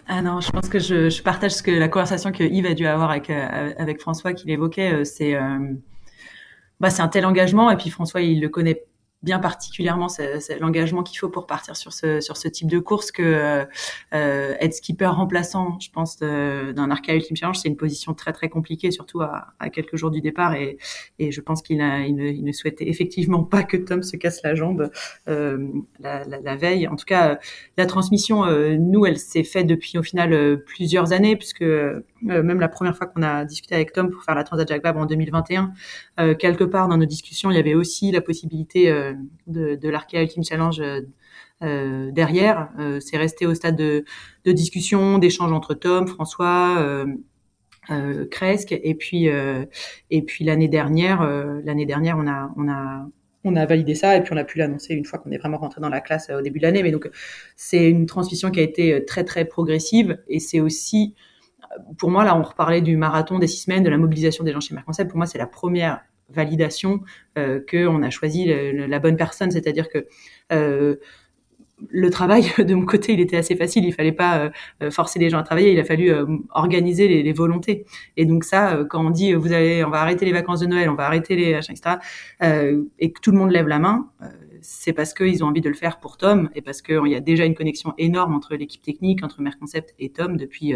[0.06, 2.86] Ah non, je pense que je, je partage que la conversation que Yves a dû
[2.86, 5.74] avoir avec euh, François qu'il évoquait, euh, c'est euh,
[6.80, 7.70] bah c'est un tel engagement.
[7.70, 8.84] Et puis François il le connaît
[9.26, 10.06] bien particulièrement
[10.60, 13.64] l'engagement qu'il faut pour partir sur ce sur ce type de course que euh,
[14.14, 18.48] euh être skipper remplaçant je pense d'un Arca Ultimate Challenge c'est une position très très
[18.48, 20.54] compliquée surtout à, à quelques jours du départ.
[20.54, 20.78] Et,
[21.18, 24.42] et je pense qu'il il ne, il ne, souhaitait effectivement pas que Tom se casse
[24.42, 24.90] la jambe
[25.28, 25.68] euh,
[26.00, 26.88] la, la, veille.
[26.88, 27.38] En tout cas
[27.76, 31.64] la transmission euh, nous elle s'est faite depuis au final euh, plusieurs années puisque
[32.22, 35.00] même la première fois qu'on a discuté avec Tom pour faire la Transat Jacques Vabre
[35.00, 35.72] en 2021
[36.38, 38.90] quelque part dans nos discussions il y avait aussi la possibilité
[39.46, 40.82] de, de l'Arkea Ultimate Challenge
[41.62, 42.68] euh, derrière.
[42.78, 44.04] Euh, c'est resté au stade de,
[44.44, 47.06] discussion, d'échange entre Tom, François, euh,
[47.90, 49.28] euh, Cresque, et puis
[50.10, 51.22] et puis l'année dernière,
[51.64, 53.06] l'année dernière, on a on a
[53.44, 55.58] on a validé ça et puis on a pu l'annoncer une fois qu'on est vraiment
[55.58, 56.82] rentré dans la classe au début de l'année.
[56.82, 57.08] Mais donc
[57.54, 61.14] c'est une transmission qui a été très très progressive et c'est aussi
[61.96, 64.60] pour moi là on reparlait du marathon des six semaines, de la mobilisation des gens
[64.60, 65.08] chez Merconcept.
[65.08, 67.00] Pour moi c'est la première validation
[67.38, 70.06] euh, qu'on a choisi la bonne personne, c'est-à-dire que
[70.52, 70.96] euh,
[71.90, 73.84] le travail de mon côté, il était assez facile.
[73.84, 74.50] Il fallait pas
[74.82, 75.72] euh, forcer les gens à travailler.
[75.72, 77.84] Il a fallu euh, organiser les, les, volontés.
[78.16, 80.66] Et donc ça, euh, quand on dit vous allez, on va arrêter les vacances de
[80.66, 81.96] Noël, on va arrêter les etc.
[82.98, 84.10] et que tout le monde lève la main,
[84.60, 87.20] c'est parce qu'ils ont envie de le faire pour Tom et parce qu'il y a
[87.20, 90.74] déjà une connexion énorme entre l'équipe technique, entre Merconcept et Tom depuis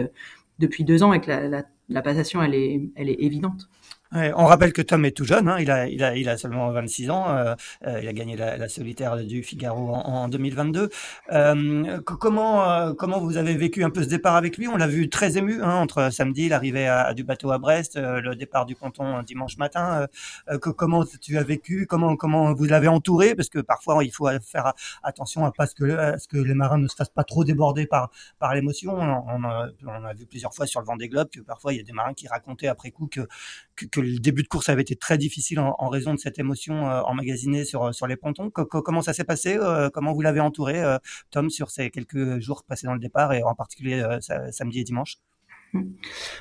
[0.58, 3.68] depuis deux ans et que la, la, la passation, elle est, elle est évidente.
[4.12, 6.72] On rappelle que Tom est tout jeune, hein, il, a, il, a, il a seulement
[6.72, 7.54] 26 ans, euh,
[7.86, 10.90] euh, il a gagné la, solitaire du Figaro en, en 2022.
[11.30, 14.66] Euh, comment, euh, comment vous avez vécu un peu ce départ avec lui?
[14.66, 18.34] On l'a vu très ému hein, entre samedi, l'arrivée du bateau à Brest, euh, le
[18.34, 20.08] départ du ponton dimanche matin.
[20.48, 21.86] Euh, comment tu as vécu?
[21.86, 23.36] Comment, comment vous l'avez entouré?
[23.36, 24.72] Parce que parfois il faut faire
[25.04, 28.54] attention à, ce que, que les marins ne se fassent pas trop déborder par, par
[28.56, 28.92] l'émotion.
[28.92, 31.80] On, on, on a vu plusieurs fois sur le Vendée Globe que parfois il y
[31.80, 33.28] a des marins qui racontaient après coup que,
[33.76, 37.00] que le début de course avait été très difficile en, raison de cette émotion euh,
[37.02, 38.50] emmagasinée sur, sur les pontons.
[38.50, 40.98] Co comment ça s'est passé euh, Comment vous l'avez entouré, euh,
[41.30, 44.04] Tom, sur ces quelques jours passés dans le départ et en particulier
[44.50, 45.16] samedi et dimanche?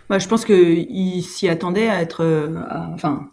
[0.10, 2.24] Bah, Je pense qu'il s'y attendait à être...
[2.94, 3.30] Enfin,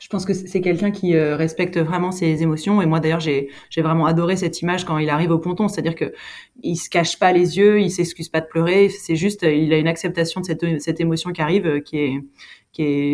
[0.00, 2.80] je pense que c'est quelqu'un qui euh, respecte vraiment ses émotions.
[2.80, 5.68] Et moi, d'ailleurs, j'ai vraiment adoré cette image quand il arrive au ponton.
[5.68, 6.14] C'est-à-dire que
[6.62, 8.88] il se cache pas les yeux, il s'excuse pas de pleurer.
[8.88, 12.20] C'est juste, il a une acceptation de cette, cette émotion qui arrive, qui est,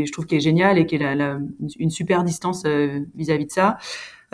[0.06, 1.38] je trouve, qui est géniale et qui est la, la,
[1.78, 2.64] une super distance
[3.14, 3.78] vis-à-vis -vis de ça.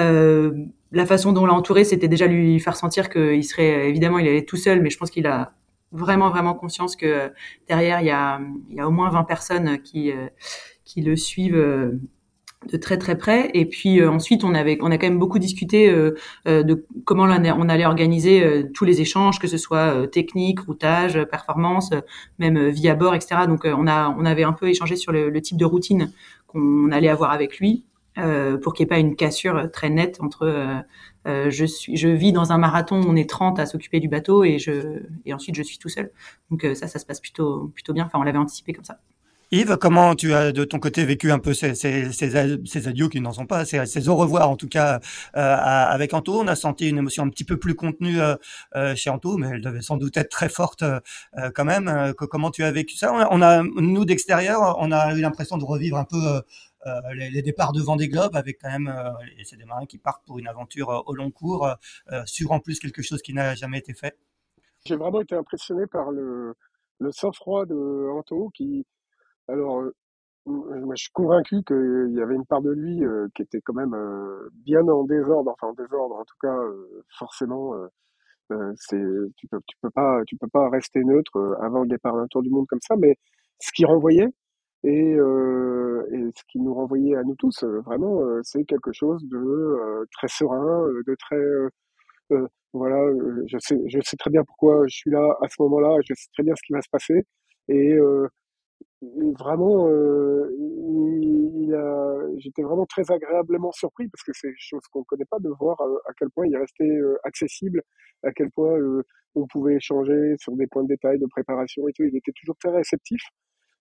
[0.00, 0.52] Euh,
[0.90, 4.28] la façon dont on l'a entouré, c'était déjà lui faire sentir qu'il serait, évidemment, il
[4.28, 5.54] allait tout seul, mais je pense qu'il a
[5.92, 7.32] vraiment, vraiment conscience que
[7.68, 8.40] derrière, il y a,
[8.86, 10.12] au moins 20 personnes qui
[10.96, 11.98] le suivent
[12.70, 13.51] de très très près.
[13.55, 16.14] Et puis euh, ensuite on avait on a quand même beaucoup discuté euh,
[16.46, 20.61] euh, de comment on allait organiser euh, tous les échanges que ce soit euh, technique
[20.61, 21.90] routage performance
[22.38, 25.31] même vie à bord etc donc on a on avait un peu échangé sur le,
[25.31, 26.12] le type de routine
[26.46, 27.85] qu'on allait avoir avec lui
[28.62, 30.85] pour qu'il n'y ait pas une cassure très nette entre
[31.27, 34.59] je suis je vis dans un marathon on est 30 à s'occuper du bateau et
[34.59, 36.11] je et ensuite je suis tout seul.
[36.51, 38.05] Donc ça ça se passe plutôt plutôt bien.
[38.05, 38.98] Enfin on l'avait anticipé comme ça
[39.54, 43.20] Yves, comment tu as de ton côté vécu un peu ces, ces, ces, adieux qui
[43.20, 44.98] n'en sont pas, ces, ces, au revoir en tout cas
[45.36, 46.40] euh, avec Anto?
[46.40, 48.34] On a senti une émotion un petit peu plus contenue euh,
[48.76, 51.00] euh, chez Anto, mais elle devait sans doute être très forte euh,
[51.54, 51.86] quand même.
[51.88, 53.12] Euh, comment tu as vécu ça?
[53.30, 56.40] On a, nous d'extérieur, on a eu l'impression de revivre un peu
[56.86, 58.90] euh, les, les, départs de Vendée Globe avec quand même
[59.38, 61.68] et c'est des marins qui partent pour une aventure au long cours
[62.24, 64.16] sur en plus quelque chose qui n'a jamais été fait.
[64.86, 66.54] J'ai vraiment été impressionné par le,
[67.00, 68.86] le sang-froid de Anto qui
[69.48, 69.92] alors, euh,
[70.46, 73.74] moi, je suis convaincu qu'il y avait une part de lui euh, qui était quand
[73.74, 76.59] même euh, bien en désordre, enfin en désordre, en tout cas,
[77.18, 77.74] forcément,
[78.76, 79.02] c'est,
[79.37, 82.42] tu peux, tu peux pas, tu peux pas rester neutre avant le départ d'un tour
[82.42, 83.16] du monde comme ça, mais
[83.61, 84.28] ce qui renvoyait
[84.85, 90.28] et, et ce qui nous renvoyait à nous tous, vraiment, c'est quelque chose de très
[90.28, 91.38] serein, de très
[92.74, 92.98] voilà,
[93.46, 96.28] je sais, je sais très bien pourquoi je suis là à ce moment-là, je sais
[96.33, 97.22] très bien ce qui va se passer,
[97.68, 97.96] et,
[99.38, 105.24] vraiment, il, a, j'étais vraiment très agréablement surpris parce que c'est chose qu'on ne connaît
[105.24, 106.84] pas de voir à, quel point il est resté
[107.24, 107.82] accessible,
[108.22, 108.78] à quel point
[109.34, 112.04] on pouvait échanger sur des points de détail de préparation et tout.
[112.04, 113.20] Il était toujours très réceptif.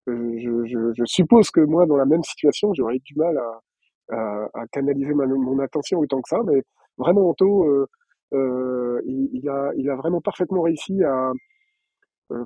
[0.07, 0.13] Je,
[0.65, 3.61] je, je, suppose que moi, dans la même situation, j'aurais eu du mal à,
[4.11, 6.63] à, à canaliser mon attention autant que ça, mais
[6.97, 7.87] vraiment, Anto, euh,
[8.33, 11.33] euh, il, il, a, il a vraiment parfaitement réussi à, euh,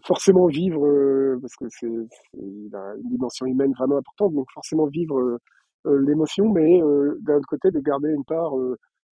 [0.04, 2.70] forcément vivre, euh, parce que c'est, une
[3.10, 6.80] dimension humaine vraiment importante, donc forcément vivre euh, l'émotion, mais
[7.22, 8.54] d'un autre côté de garder une part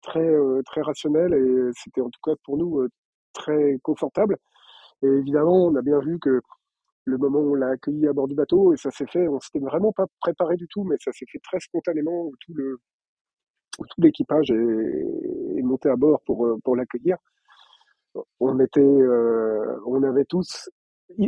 [0.02, 0.28] très
[0.66, 2.88] très rationnelle et c'était en tout cas pour nous
[3.34, 4.38] très confortable.
[5.04, 6.42] Et évidemment, on a bien vu que
[7.06, 9.40] le moment où on l'a accueilli à bord du bateau, et ça s'est fait, on
[9.40, 12.80] s'était vraiment pas préparé du tout, mais ça s'est fait très spontanément, où tout le
[13.80, 17.18] où tout l'équipage est, est, monté à bord pour pour l'accueillir
[18.40, 20.70] on était, euh, on avait tous,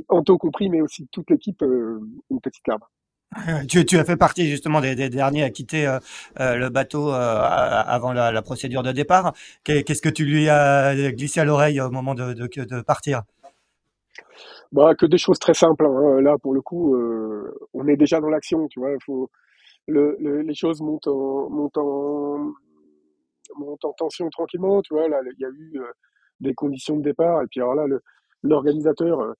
[0.09, 2.81] Anto compris, mais aussi toute l'équipe, euh, une petite larme.
[3.67, 8.13] Tu, tu, as fait partie justement des, des derniers à quitter euh, le bateau avant
[8.13, 9.33] la, la, procédure de départ.
[9.63, 13.23] Qu'est-ce que tu lui as glissé à l'oreille au moment de, de, de partir?
[14.71, 15.85] Bah, Que des choses très simples.
[15.85, 16.21] Hein.
[16.21, 16.95] Là, pour le coup,
[17.73, 18.67] on est déjà dans l'action.
[18.69, 19.29] Tu vois, faut,
[19.87, 22.53] le, le, les choses montent en, montent, en,
[23.57, 24.81] montent en tension tranquillement.
[24.81, 25.81] Tu vois, là, il y a eu
[26.39, 27.41] des conditions de départ.
[27.43, 27.85] Et puis alors là,
[28.43, 29.33] l'organisateur euh,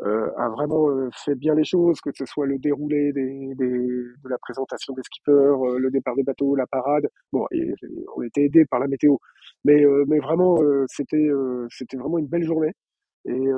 [0.00, 4.38] euh, a vraiment euh, fait bien les choses, que ce soit le déroulé de la
[4.38, 7.06] présentation des skippers, le départ des bateaux, la parade.
[7.32, 7.46] Bon,
[8.16, 9.16] on était aidé par la météo,
[9.64, 11.30] mais mais vraiment c'était
[11.70, 12.72] c'était vraiment une belle journée
[13.24, 13.48] et,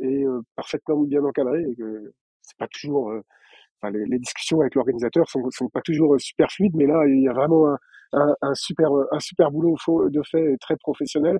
[0.00, 0.24] et
[0.56, 1.62] parfaitement bien encadré.
[2.40, 3.12] C'est pas toujours
[3.90, 7.32] les, discussions avec l'organisateur sont, sont pas toujours super fluides, mais là, il y a
[7.32, 7.78] vraiment un,
[8.12, 9.76] un, un super, un super boulot
[10.10, 11.38] de fait très professionnel.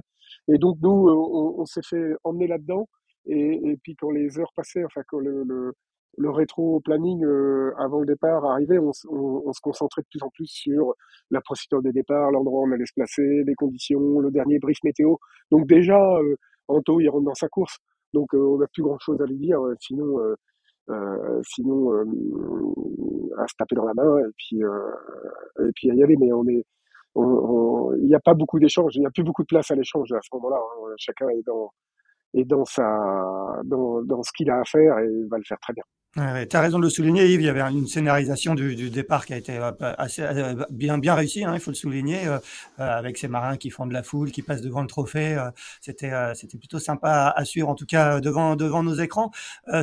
[0.49, 2.89] Et donc nous, euh, on, on s'est fait emmener là-dedans.
[3.27, 5.73] Et, et, puis quand les heures passaient, enfin quand le, le,
[6.19, 10.23] le rétro planning euh, avant le départ arrivait, on, on, on, se concentrait de plus
[10.23, 10.95] en plus sur
[11.31, 14.79] la procédure des départs, l'endroit où on allait se placer, les conditions, le dernier brief
[14.85, 15.17] météo.
[15.51, 16.37] Donc déjà, euh,
[16.69, 17.79] Anto, il rentre dans sa course.
[18.13, 19.61] Donc euh, on n'a plus grand-chose à lui dire.
[19.81, 20.35] sinon, euh,
[21.45, 21.93] sinon
[23.39, 26.17] à se taper dans la main et puis et puis à y aller.
[26.19, 26.65] Mais on est
[27.17, 30.13] il n'y a pas beaucoup d'échanges, il n'y a plus beaucoup de place à l'échange
[30.13, 30.57] à ce moment-là.
[30.57, 30.95] Hein.
[30.97, 31.71] Chacun est dans,
[32.35, 35.75] est dans, sa, dans, dans ce qu'il a à faire et va le faire très
[35.75, 35.85] bien.
[36.19, 37.41] Ouais, tu as raison de le souligner, Yves.
[37.41, 40.99] Il y avait une scénarisation du, du départ qui a été euh, assez euh, bien
[40.99, 42.39] bien réussie, hein, il faut le souligner, euh,
[42.77, 45.43] avec ces marins qui font de la foule, qui passent devant le trophée.
[45.81, 49.31] c'était c'était plutôt sympa à, suivre, en tout cas devant devant nos écrans.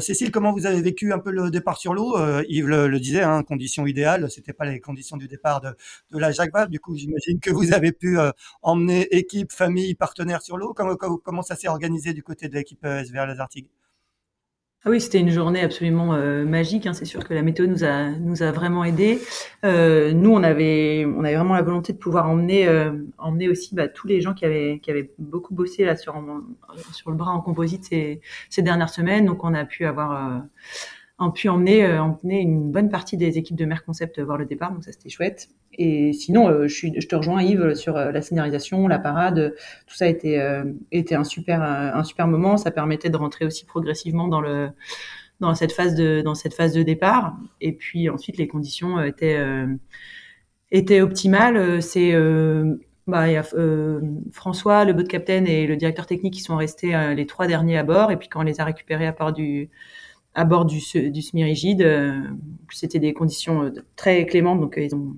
[0.01, 2.15] Cécile, comment vous avez vécu un peu le départ sur l'eau?
[2.47, 4.29] Yves le, le disait, hein, conditions idéales.
[4.29, 5.69] C'était pas les conditions du départ de,
[6.11, 6.69] de la Jacques Vabre.
[6.69, 8.19] Du coup, j'imagine que vous avez pu
[8.61, 10.73] emmener équipe, famille, partenaires sur l'eau.
[10.75, 13.67] Comment, comment, ça s'est organisé du côté de l'équipe SVR Les Artigues
[14.85, 16.85] ah oui, c'était une journée absolument euh, magique.
[16.85, 16.93] Hein.
[16.93, 19.19] C'est sûr que la météo nous a nous a vraiment aidés.
[19.65, 23.75] Euh, nous, on avait on avait vraiment la volonté de pouvoir emmener euh, emmener aussi
[23.75, 26.15] bah, tous les gens qui avaient qui avaient beaucoup bossé là sur
[26.93, 29.25] sur le bras en composite ces ces dernières semaines.
[29.25, 30.43] Donc, on a pu avoir
[31.19, 34.37] euh, on pu emmener, euh, emmener une bonne partie des équipes de Mer Concept voir
[34.37, 35.49] le départ, donc ça c'était chouette.
[35.73, 39.55] Et sinon, euh, je, te rejoins Yves sur euh, la scénarisation, la parade,
[39.87, 40.41] tout ça a été,
[40.91, 42.57] été un super, moment.
[42.57, 47.37] Ça permettait de rentrer aussi progressivement dans cette phase de départ.
[47.61, 49.41] Et puis ensuite, les conditions étaient
[51.01, 51.81] optimales.
[51.81, 52.13] C'est
[53.07, 53.25] bah,
[54.31, 57.83] François, le boat captain et le directeur technique qui sont restés les trois derniers à
[57.83, 58.11] bord.
[58.11, 59.69] Et puis quand on les a récupérés à part du
[60.35, 60.79] à bord du,
[61.11, 61.81] du semi-rigide.
[61.81, 62.21] Euh,
[62.71, 65.15] c'était des conditions euh, très clémentes, donc euh, ils ont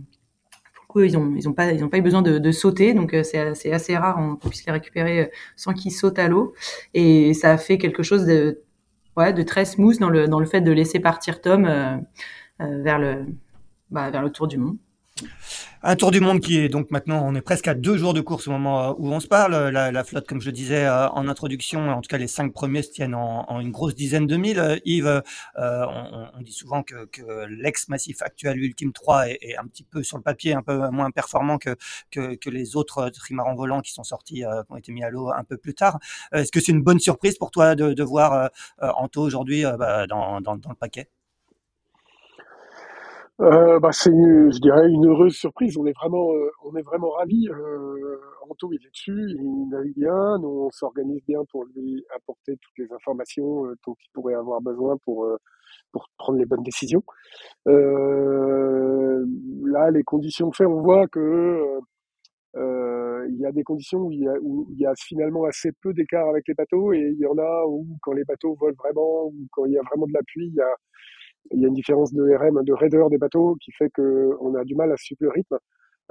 [0.96, 4.18] ils ont ils ont pas pas eu besoin de, sauter donc c'est c'est assez rare
[4.18, 6.54] qu'on puisse les récupérer sans qu'ils sautent à l'eau
[6.94, 8.62] et ça a fait quelque chose de
[9.16, 11.64] ouais de très smooth dans le dans le fait de laisser partir Tom
[12.60, 13.26] vers le
[13.90, 14.76] bah, vers le tour du monde.
[15.84, 18.22] Un tour du monde qui est donc maintenant, on est presque à deux jours de
[18.22, 19.70] course au moment euh, où on se parle.
[19.70, 22.54] La, la flotte, comme je le disais euh, en introduction, en tout cas les cinq
[22.54, 24.60] premiers se tiennent en, en une grosse dizaine de mille.
[24.60, 25.22] Euh, Yves, euh,
[25.58, 30.04] on, on, dit souvent que, que l'ex-massif actuel Ultime 3 est, est, un petit peu
[30.04, 31.76] sur le papier un peu moins performant que,
[32.12, 35.10] que, que les autres trimarans volants qui sont sortis, euh, qui ont été mis à
[35.10, 35.98] l'eau un peu plus tard.
[36.32, 40.42] Est-ce que c'est une bonne surprise pour toi de, de voir Anto aujourd'hui bah, dans,
[40.42, 41.10] dans, dans le paquet?
[43.42, 45.78] Euh, bah, c'est, je dirais, une heureuse surprise.
[45.78, 47.48] On est vraiment, euh, on est vraiment ravis.
[47.50, 48.18] Euh,
[48.50, 50.38] Anto, il est dessus, il navigue bien.
[50.44, 54.98] On s'organise bien pour lui apporter toutes les informations euh, dont il pourrait avoir besoin
[55.06, 55.38] pour euh,
[55.92, 57.04] pour prendre les bonnes décisions.
[57.68, 59.26] Euh,
[59.66, 61.80] là, les conditions fait, on voit que
[62.58, 64.28] euh, il y a des conditions où il,
[64.78, 67.88] y a, finalement assez peu d'écart avec les bateaux et il y en a où
[68.02, 70.56] quand les bateaux volent vraiment ou quand il y a vraiment de la pluie, il
[70.56, 70.76] y a
[71.52, 74.64] il y a une différence de RM, de raideur des bateaux qui fait qu'on a
[74.64, 75.58] du mal à suivre le rythme.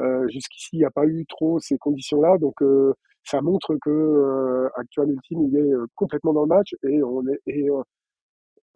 [0.00, 3.90] Euh, Jusqu'ici, il n'y a pas eu trop ces conditions-là, donc euh, ça montre que
[3.90, 7.82] euh, Actual Ultime il est euh, complètement dans le match et on est et euh,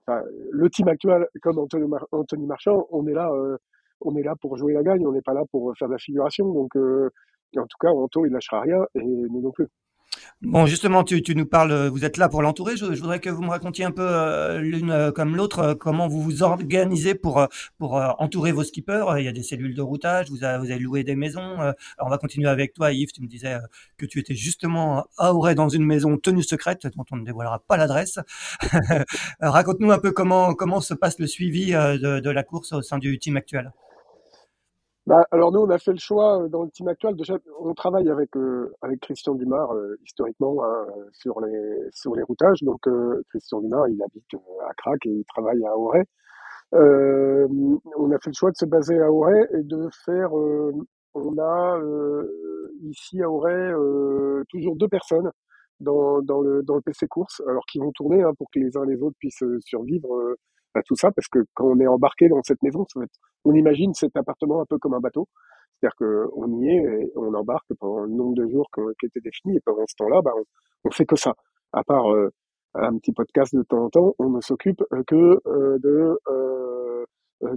[0.07, 3.57] enfin, le team actuel comme Anthony, Anthony Marchand, on est là, euh,
[4.01, 5.99] on est là pour jouer la gagne, on n'est pas là pour faire de la
[5.99, 6.53] figuration.
[6.53, 9.69] Donc en tout cas, Anto il lâchera rien et nous non plus.
[10.43, 12.77] Bon, justement, tu, tu, nous parles, vous êtes là pour l'entourer.
[12.77, 15.75] Je, je, voudrais que vous me racontiez un peu euh, l'une euh, comme l'autre, euh,
[15.75, 17.47] comment vous vous organisez pour, euh,
[17.79, 19.07] pour euh, entourer vos skippers.
[19.17, 21.57] Il y a des cellules de routage, vous avez, vous avez loué des maisons.
[21.99, 23.13] On va continuer avec toi, Yves.
[23.13, 23.57] Tu me disais
[23.97, 27.61] que tu étais justement à Auray dans une maison tenue secrète, dont on ne dévoilera
[27.61, 28.19] pas l'adresse.
[29.41, 32.99] Raconte-nous un peu comment, comment se passe le suivi de, de la course au sein
[32.99, 33.73] du team actuel.
[35.07, 37.15] Bah, alors nous, on a fait le choix euh, dans le team actuel.
[37.15, 42.23] Déjà, on travaille avec euh, avec Christian Dumas euh, historiquement hein, sur les sur les
[42.23, 42.63] routages.
[42.63, 44.25] Donc euh, Christian Dumas, il habite
[44.67, 46.05] à Crac et il travaille à Auray.
[46.73, 50.33] on a fait le choix de se baser à Auray et de faire.
[50.33, 51.79] on a
[52.83, 53.73] ici à Auray
[54.51, 55.31] toujours deux personnes
[55.81, 58.77] dans dans le dans le PC course, alors qui vont tourner hein, pour que les
[58.77, 60.37] uns les autres puissent survivre
[60.75, 62.87] à tout ça, parce que quand on est embarqué dans cette maison,
[63.45, 65.29] on imagine cet appartement un peu comme un bateau.
[65.81, 68.69] C'est-à-dire qu'on y est et on embarque pendant le nombre de jours
[69.01, 70.45] qui était défini et pendant ce temps-là, bah, on,
[70.85, 71.35] on fait que ça.
[71.73, 72.31] À part euh,
[72.75, 77.05] un petit podcast de temps en temps, on ne s'occupe euh, que euh, de euh,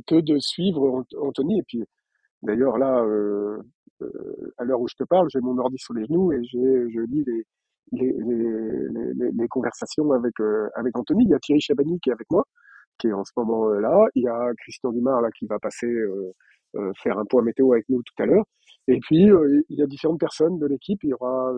[0.06, 1.60] que de suivre Anthony.
[1.60, 1.84] Et puis
[2.44, 3.04] d'ailleurs là,
[4.58, 7.24] à l'heure où je te parle, j'ai mon ordi sous les genoux et je lis
[7.26, 7.46] les,
[7.94, 10.34] les, les conversations avec
[10.76, 11.24] avec Anthony.
[11.26, 12.44] Il y a Thierry Chabani qui est avec moi
[12.98, 14.06] qui est en ce moment là.
[14.16, 16.34] Il y a Christian Dumas là qui va passer euh,
[16.76, 18.46] euh, faire un point météo avec nous tout à l'heure.
[18.88, 21.00] Et puis euh, il y a différentes personnes de l'équipe.
[21.04, 21.52] Il y aura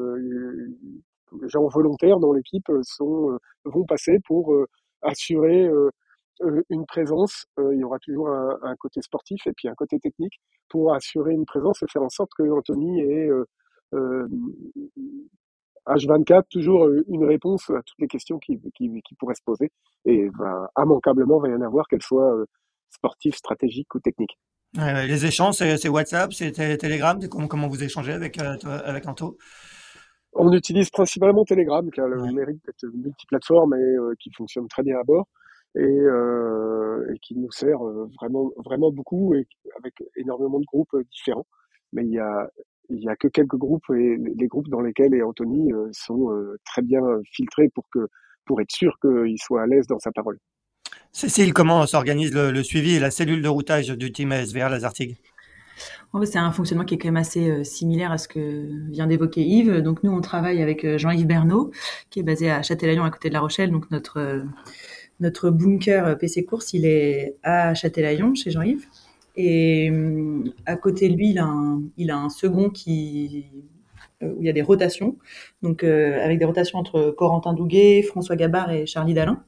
[1.34, 4.54] des gens volontaires dans l'équipe sont vont passer pour
[5.02, 5.70] assurer
[6.70, 7.46] une présence.
[7.58, 11.34] il y aura toujours un, un, côté sportif et puis un côté technique pour assurer
[11.34, 13.30] une présence et faire en sorte que Anthony ait
[15.88, 19.72] H24, toujours euh, une réponse à toutes les questions qui, qui, qui pourraient se poser.
[20.06, 22.46] Et ben, immanquablement, il va y en avoir, qu'elles soient euh,
[22.90, 24.38] sportives, stratégiques ou techniques.
[24.78, 29.38] Euh, les échanges, c'est WhatsApp, c'est Telegram, comment, comment vous échangez avec, euh, avec Anto?
[30.34, 32.32] On utilise principalement Telegram, qui a le ouais.
[32.32, 35.28] mérite d'être multiplateforme et euh, qui fonctionne très bien à bord.
[35.76, 37.78] Et, et qui nous sert
[38.20, 41.46] vraiment vraiment beaucoup et avec énormément de groupes différents.
[41.94, 42.50] Mais il y a
[42.90, 46.32] il y a que quelques groupes et les groupes dans lesquels et Anthony euh, sont
[46.32, 48.08] euh, très bien filtrés pour que
[48.46, 50.40] pour être sûr qu'il soit à l'aise dans sa parole.
[51.12, 55.18] Cécile, comment s'organise le, le, suivi et la cellule de routage du team SVR Lazartigue?
[56.26, 59.42] C'est un fonctionnement qui est quand même assez euh, similaire à ce que vient d'évoquer
[59.42, 59.82] Yves.
[59.82, 61.72] Donc nous, on travaille avec Jean-Yves Bernot,
[62.10, 63.72] qui est basé à Châtelaillon, à côté de La Rochelle.
[63.72, 64.44] Donc notre
[65.20, 68.88] notre bunker PC course, il est à Châtelaillon, chez Jean-Yves.
[69.36, 69.92] Et
[70.66, 73.46] à côté de lui, il a un, il a un second qui,
[74.24, 75.18] euh, où il y a des rotations,
[75.62, 79.44] donc euh, avec des rotations entre Corentin Douguet, François Gabard et Charlie Dalin.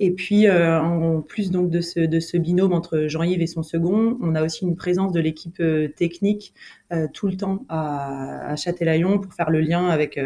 [0.00, 3.62] Et puis, euh, en plus donc de ce, de ce binôme entre Jean-Yves et son
[3.62, 6.54] second, on a aussi une présence de l'équipe euh, technique
[6.92, 10.18] euh, tout le temps à, à Châtelaillon pour faire le lien avec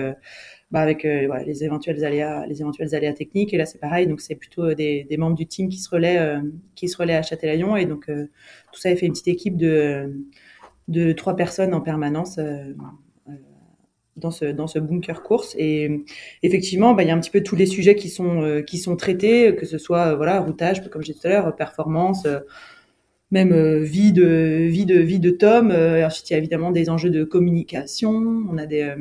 [0.71, 3.55] bah avec euh, ouais, les éventuels aléas, les éventuels aléas techniques.
[3.55, 4.07] Et là, c'est pareil.
[4.07, 6.41] Donc, c'est plutôt des, des, membres du team qui se relaient, euh,
[6.75, 7.77] qui se relaient à Châtelaillon.
[7.77, 8.29] Et donc, euh,
[8.73, 10.13] tout ça a fait une petite équipe de
[10.89, 12.39] de trois personnes en permanence
[14.17, 15.55] dans ce dans ce bunker course.
[15.59, 16.05] Et
[16.43, 18.97] effectivement, bah, il y a un petit peu tous les sujets qui sont qui sont
[18.97, 22.27] traités, que ce soit voilà routage, comme j'ai dit tout à l'heure, performance
[23.31, 25.71] même euh, vie de vie de vie de Tom.
[25.71, 28.13] Euh, ensuite, il y a évidemment des enjeux de communication.
[28.51, 28.97] On a des euh,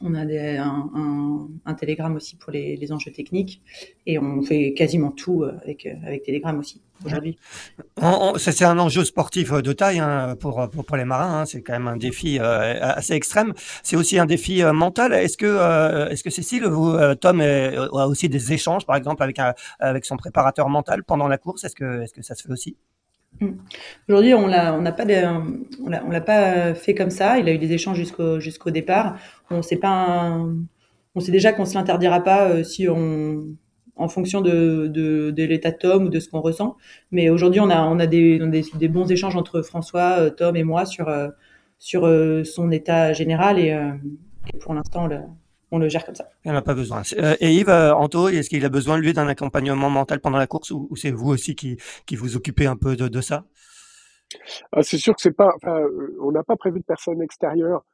[0.00, 3.62] on a des, un, un, un, Telegram aussi pour les, les, enjeux techniques
[4.06, 7.38] et on fait quasiment tout avec, avec Telegram aussi aujourd'hui.
[8.36, 11.40] C'est un enjeu sportif de taille hein, pour, pour, pour, les marins.
[11.40, 11.46] Hein.
[11.46, 13.52] C'est quand même un défi euh, assez extrême.
[13.82, 15.12] C'est aussi un défi euh, mental.
[15.12, 19.22] Est-ce que, euh, est-ce que Cécile, vous, Tom, est, a aussi des échanges, par exemple,
[19.22, 21.64] avec, un, avec son préparateur mental pendant la course?
[21.64, 22.76] Est-ce que, est que ça se fait aussi?
[23.40, 23.50] Mmh.
[24.08, 25.24] Aujourd'hui, on l'a, on n'a pas, de,
[25.84, 27.38] on l'a, on l'a pas fait comme ça.
[27.38, 29.16] Il a eu des échanges jusqu'au jusqu'au départ.
[29.50, 30.54] On sait pas, un,
[31.14, 33.44] on sait déjà qu'on se l'interdira pas euh, si on
[33.96, 36.76] en fonction de, de, de l'état de Tom ou de ce qu'on ressent.
[37.10, 40.64] Mais aujourd'hui, on a, on a, des, des, des, bons échanges entre François, Tom et
[40.64, 41.06] moi sur,
[41.78, 42.02] sur
[42.44, 43.78] son état général et,
[44.52, 45.20] et pour l'instant, le,
[45.70, 46.28] on le gère comme ça.
[46.44, 47.02] Il n'en a pas besoin.
[47.40, 50.94] et Yves, Anto, est-ce qu'il a besoin, lui, d'un accompagnement mental pendant la course ou,
[50.96, 51.76] c'est vous aussi qui,
[52.06, 53.44] qui vous occupez un peu de, de ça?
[54.72, 55.82] Ah, C'est sûr que c'est pas, enfin,
[56.20, 57.84] on n'a pas prévu de personne extérieure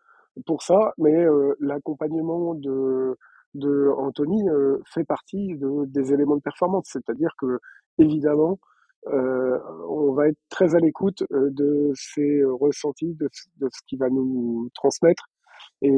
[0.47, 3.17] pour ça, mais euh, l'accompagnement de,
[3.55, 6.87] de Anthony euh, fait partie de, des éléments de performance.
[6.93, 7.59] C'est-à-dire que,
[7.99, 8.59] évidemment,
[9.09, 14.69] euh, on va être très à l'écoute de ses ressentis, de, ce qu'il va nous
[14.75, 15.25] transmettre.
[15.83, 15.89] Et,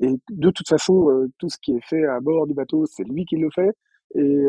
[0.00, 3.24] et de toute façon, tout ce qui est fait à bord du bateau, c'est lui
[3.24, 3.72] qui le fait.
[4.14, 4.46] Et,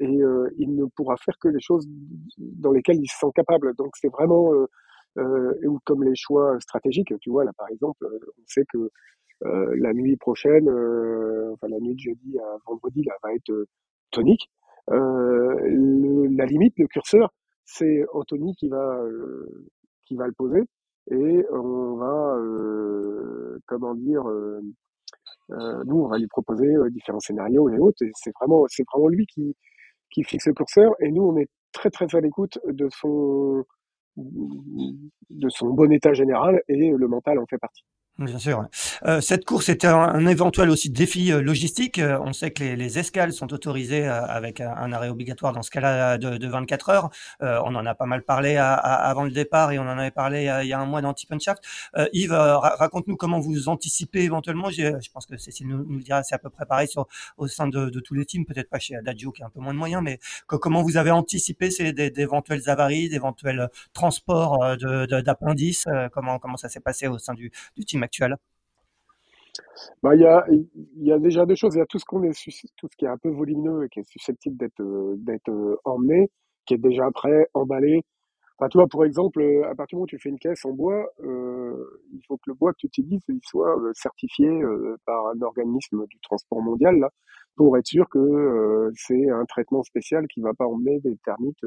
[0.00, 0.20] et
[0.58, 1.86] il ne pourra faire que les choses
[2.38, 3.74] dans lesquelles il se sent capable.
[3.76, 4.66] Donc c'est vraiment euh,
[5.16, 7.12] ou comme les choix stratégiques.
[7.20, 8.90] Tu vois, là, par exemple, euh, on sait que
[9.44, 10.68] euh, la nuit prochaine,
[11.52, 13.66] enfin la nuit de jeudi à vendredi, là, va être
[14.10, 14.50] tonique.
[14.88, 17.30] la limite, le curseur,
[17.64, 19.00] c'est Anthony qui va
[20.06, 20.62] qui va le poser
[21.10, 22.36] et on va
[23.66, 24.24] comment dire
[25.48, 29.26] nous on va lui proposer différents scénarios et autres et c'est vraiment c'est vraiment lui
[29.26, 29.56] qui
[30.10, 33.64] qui fixe le curseur et nous on est très très à l'écoute de son
[34.16, 37.84] de son bon état général et le mental en fait partie.
[38.24, 38.64] Bien sûr.
[39.04, 41.98] Euh, cette course était un, éventuel aussi défi euh, logistique.
[41.98, 45.62] Euh, on sait que les, les escales sont autorisées euh, avec un, arrêt obligatoire dans
[45.62, 47.10] ce cas-là de, de, 24 heures.
[47.40, 50.10] on en a pas mal parlé à, à, avant le départ et on en avait
[50.10, 51.64] parlé il y a un mois dans Tip Shaft.
[52.12, 54.70] Yves, raconte-nous comment vous anticipez éventuellement.
[54.70, 57.06] Je pense que Cécile nous, nous le dira, c'est à peu près pareil sur,
[57.38, 59.60] au sein de, de tous les teams, peut-être pas chez Adagio qui a un peu
[59.60, 66.38] moins de moyens, mais comment vous avez anticipé ces d'éventuelles avaries, d'éventuels transports d'appendices comment,
[66.38, 68.36] comment ça s'est passé au sein du, du team actuel
[70.02, 70.20] bah, il
[70.96, 71.74] y a, déjà deux choses.
[71.74, 72.32] Il y a tout ce qu'on est,
[72.76, 75.16] tout ce qui est un peu volumineux et qui est susceptible d'être, euh,
[75.48, 76.30] euh, emmené,
[76.66, 78.02] qui est déjà prêt, emballé.
[78.58, 80.64] Enfin, tu vois, pour exemple, euh, à partir du moment où tu fais une caisse
[80.64, 84.48] en bois, il faut que le bois que tu utilises il soit certifié
[85.06, 87.10] par un organisme du transport mondial là,
[87.56, 91.64] pour être sûr que c'est un traitement spécial qui va pas emmener des termites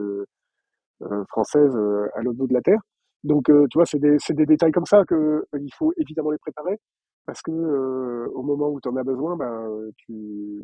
[1.30, 1.76] françaises
[2.16, 2.80] à l'autre bout de la terre.
[3.26, 6.30] Donc, euh, tu vois, c'est des, des, détails comme ça que euh, il faut évidemment
[6.32, 6.80] les préparer
[7.26, 9.68] parce que euh, au moment où tu en as besoin, ben
[9.98, 10.62] tu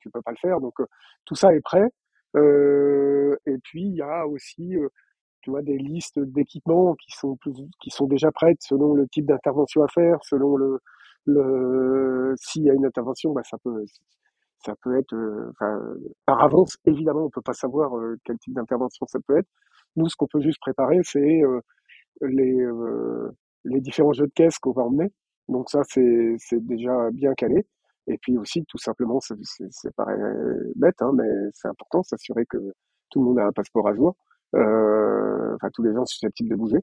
[0.00, 0.60] tu peux pas le faire.
[0.60, 0.74] Donc
[1.26, 1.86] tout ça est prêt.
[2.36, 4.74] et puis il y a aussi
[5.42, 9.26] tu vois des listes d'équipements qui sont plus, qui sont déjà prêtes selon le type
[9.26, 10.78] d'intervention à faire, selon le
[11.26, 13.84] le s'il y a une intervention, ben ça peut
[14.64, 15.14] ça peut être
[16.26, 17.92] par avance évidemment on peut pas savoir
[18.24, 19.48] quel type d'intervention ça peut être.
[19.96, 21.42] Nous ce qu'on peut juste préparer c'est
[22.22, 23.30] les, euh,
[23.64, 25.10] les différents jeux de caisse qu'on va emmener.
[25.48, 27.66] Donc ça, c'est déjà bien calé.
[28.06, 29.36] Et puis aussi, tout simplement, c'est
[29.96, 30.16] paraît
[30.76, 32.58] bête, hein, mais c'est important, s'assurer que
[33.10, 34.16] tout le monde a un passeport à jour.
[34.54, 36.78] Euh, enfin, tous les gens susceptibles de bouger.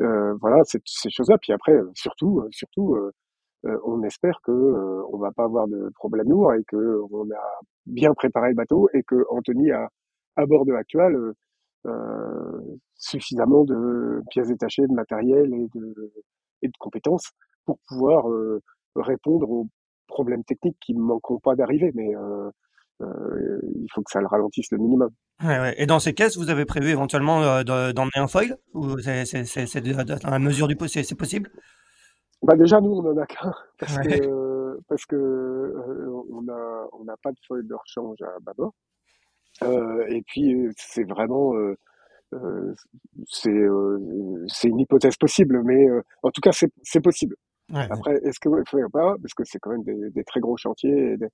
[0.00, 1.38] Euh, voilà, ces choses-là.
[1.38, 2.96] Puis après, surtout, surtout,
[3.66, 7.30] euh, on espère que euh, on va pas avoir de problème lourd et que on
[7.30, 9.88] a bien préparé le bateau et que Anthony a
[10.36, 11.34] à bord de l'actuel euh,
[12.96, 16.12] suffisamment de pièces détachées, de matériel et de,
[16.62, 17.30] et de compétences
[17.64, 18.60] pour pouvoir euh,
[18.96, 19.66] répondre aux
[20.08, 22.50] problèmes techniques qui ne manqueront pas d'arriver, mais euh,
[23.00, 25.10] euh, il faut que ça le ralentisse le minimum.
[25.42, 25.74] Ouais, ouais.
[25.78, 29.24] Et dans ces caisses, vous avez prévu éventuellement euh, d'emmener un foil ou c'est
[30.22, 31.50] dans la mesure du possible, c'est possible?
[32.42, 35.74] Bah déjà nous on en a qu'un parce que parce que
[36.30, 38.72] on a on n'a pas de foil de rechange à bâbord.
[39.62, 41.76] Euh, et puis c'est vraiment euh,
[42.34, 42.74] euh,
[43.28, 43.66] c'est
[44.48, 45.86] c'est une hypothèse possible, mais
[46.22, 47.36] en tout cas c'est possible.
[47.72, 50.56] Après, est-ce que il faut pas parce que c'est quand même des, des, très gros
[50.56, 51.16] chantiers.
[51.20, 51.28] Il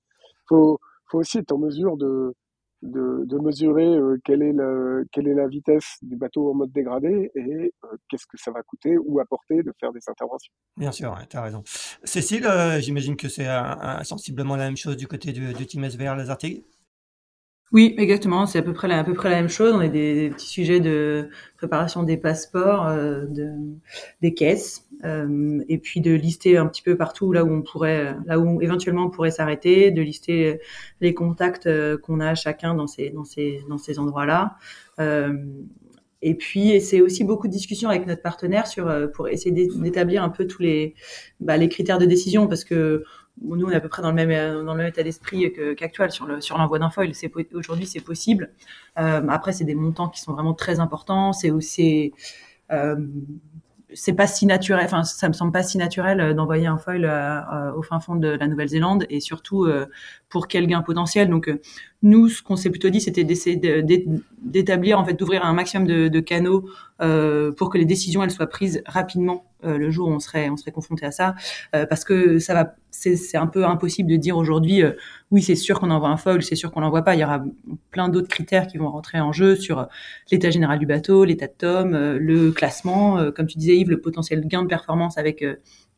[0.47, 2.33] faut faut aussi être en mesure de
[2.83, 6.71] de, de mesurer euh, quelle est la quelle est la vitesse du bateau en mode
[6.71, 7.73] dégradé et
[8.07, 10.53] qu'est-ce que ça va coûter ou apporter de faire des interventions.
[10.75, 11.63] Bien sûr, ouais, tu as raison.
[12.03, 12.47] Cécile,
[12.79, 13.47] j'imagine que c'est
[14.03, 16.63] sensiblement la même chose du côté du, du team SVR Lazartigue
[17.73, 18.45] oui, exactement.
[18.45, 19.73] C'est à peu près la, à peu près la même chose.
[19.73, 23.51] On a des, petits sujets de préparation des passeports, euh, de,
[24.21, 28.15] des caisses, euh, et puis de lister un petit peu partout là où on pourrait,
[28.25, 30.61] là où éventuellement on pourrait s'arrêter, de lister
[31.01, 34.55] les contacts euh, qu'on a chacun dans ces, dans ces, dans ces endroits-là.
[36.21, 40.29] et puis, c'est aussi beaucoup de discussions avec notre partenaire sur pour essayer d'établir un
[40.29, 40.95] peu tous les,
[41.41, 43.03] bah, les critères de décision, parce que
[43.41, 45.53] nous, on est à peu près dans le même, euh, dans le même état d'esprit
[45.77, 47.13] qu'actuel sur le, sur l'envoi d'un foil.
[47.13, 48.51] C'est, aujourd'hui, c'est possible.
[48.97, 51.33] Euh, après, c'est des montants qui sont vraiment très importants.
[51.33, 52.13] C'est aussi,
[52.71, 52.95] euh,
[53.93, 57.05] c'est pas si naturel, enfin, ça me semble pas si naturel euh, d'envoyer un foil
[57.75, 59.67] au fin fond de la Nouvelle-Zélande et surtout
[60.29, 61.29] pour quel gain potentiel.
[61.29, 61.51] Donc,
[62.03, 63.55] nous, ce qu'on s'est plutôt dit, c'était d'essayer
[64.41, 66.69] d'établir, en fait, d'ouvrir un maximum de, canaux
[67.01, 70.49] euh, pour que les décisions elles soient prises rapidement euh, le jour où on serait
[70.51, 71.33] on serait confronté à ça,
[71.75, 74.91] euh, parce que ça va, c'est un peu impossible de dire aujourd'hui, euh,
[75.31, 77.15] oui, c'est sûr qu'on envoie un foil, c'est sûr qu'on l'envoie pas.
[77.15, 77.43] Il y aura
[77.89, 79.87] plein d'autres critères qui vont rentrer en jeu sur
[80.31, 84.45] l'état général du bateau, l'état de tome, le classement, comme tu disais Yves, le potentiel
[84.47, 85.43] gain de performance avec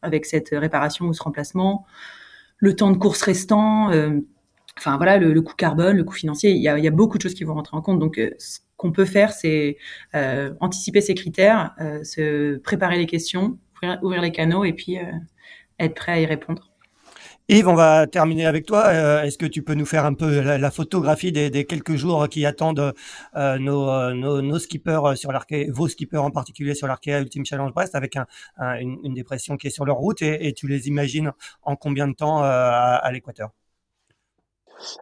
[0.02, 1.86] avec cette réparation ou ce remplacement,
[2.58, 3.92] le temps de course restant
[4.80, 7.44] enfin voilà, le, coût carbone, le coût financier, il y, a, beaucoup de choses qui
[7.44, 8.00] vont rentrer en compte.
[8.00, 9.78] Donc, euh, ce qu'on peut faire, c'est
[10.16, 13.60] euh, anticiper ces critères, euh, se préparer les questions,
[14.02, 14.98] ouvrir, les canaux et puis
[15.80, 16.72] être prêt à y répondre.
[17.48, 18.94] Yves, on va terminer avec toi.
[19.26, 22.94] Est-ce que tu peux nous faire un peu la, photographie des, quelques jours qui attendent
[23.36, 28.18] nos, skippers sur l'arquet, vos skippers en particulier sur l'arquet Ultime Challenge Brest, avec
[28.60, 31.32] une, dépression qui est sur leur route et, tu les imagines
[31.64, 33.52] en combien de temps à l'équateur?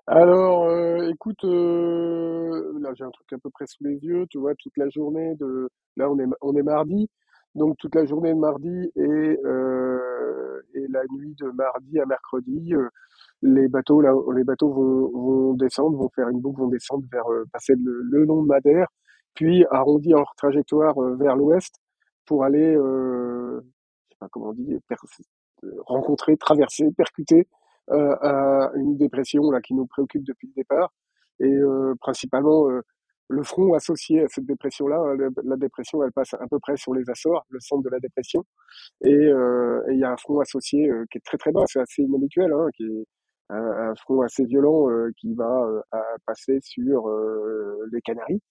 [0.07, 4.39] Alors, euh, écoute, euh, là j'ai un truc à peu près sous les yeux, tu
[4.39, 7.09] vois, toute la journée de, là on est, mardi,
[7.55, 12.73] donc toute la journée de mardi et, euh, et la nuit de mardi à mercredi,
[13.43, 17.25] les bateaux là, les bateaux vont, vont descendre, vont faire une boucle, vont descendre vers
[17.51, 18.87] passer le, le long de Madère,
[19.35, 21.75] puis arrondir leur trajectoire vers l'ouest
[22.25, 23.59] pour aller, je
[24.09, 24.77] sais pas comment on dit,
[25.85, 27.47] rencontrer, traverser, percuter
[27.89, 30.91] à une dépression là qui nous préoccupe depuis le départ
[31.39, 32.81] et euh, principalement euh,
[33.29, 35.15] le front associé à cette dépression-là.
[35.43, 38.45] La dépression, elle passe à peu près sur les Açores, le centre de la dépression,
[39.03, 42.53] et il y a un front associé qui est très très bas, c'est assez inhabituel,
[42.53, 43.05] hein, qui est
[43.49, 45.67] un, front assez violent qui va
[46.25, 47.09] passer sur
[47.91, 48.41] les Canaries.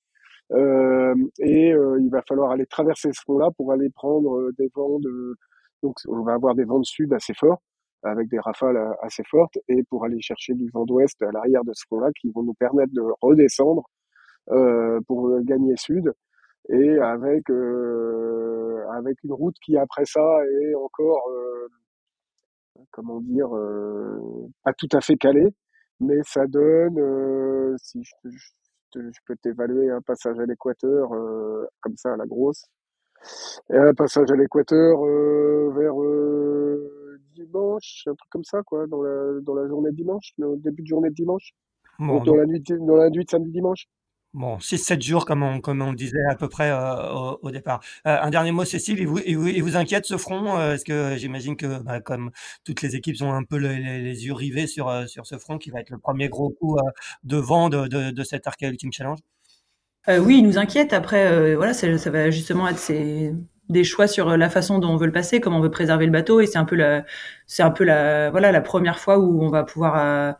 [1.38, 5.36] et il va falloir aller traverser ce front-là pour aller prendre des vents de
[5.82, 7.62] donc on va avoir des vents de sud assez forts
[8.06, 11.72] avec des rafales assez fortes et pour aller chercher du vent d'ouest à l'arrière de
[11.74, 13.84] ce front-là qui vont nous permettre de redescendre
[14.50, 16.12] euh, pour gagner sud
[16.68, 21.68] et avec euh, avec une route qui après ça est encore euh,
[22.90, 25.54] comment dire euh, pas tout à fait calée
[26.00, 28.30] mais ça donne euh, si je,
[28.94, 32.66] je, peux t'évaluer un passage à l'équateur euh, comme ça à la grosse
[33.70, 34.98] et un passage à l'équateur
[35.72, 35.94] vers
[37.44, 40.82] dimanche, un truc comme ça, quoi, dans la, dans la journée de dimanche, le début
[40.82, 41.52] de journée de dimanche.
[41.98, 43.88] dans, la nuit, dans la nuit de samedi dimanche.
[44.36, 47.82] Bon, 6-7 jours, comme on, comme on disait à peu près euh, au, départ.
[48.06, 51.16] Euh, un dernier mot, Cécile, il vous, il vous, inquiète ce front euh, Est-ce que
[51.16, 52.30] j'imagine que, bah, comme
[52.62, 55.70] toutes les équipes ont un peu les, les, yeux rivés sur, sur ce front, qui
[55.70, 56.76] va être le premier gros coup
[57.24, 59.18] de vent de, de, de cet Arca Ultimate Challenge?
[60.08, 60.92] Oui, il nous inquiète.
[60.92, 63.32] Après, voilà, ça va justement être ces
[63.68, 66.12] des choix sur la façon dont on veut le passer, comment on veut préserver le
[66.12, 67.04] bateau, et c'est un peu la,
[67.46, 70.32] c'est un peu la, voilà, la première fois où on va pouvoir euh,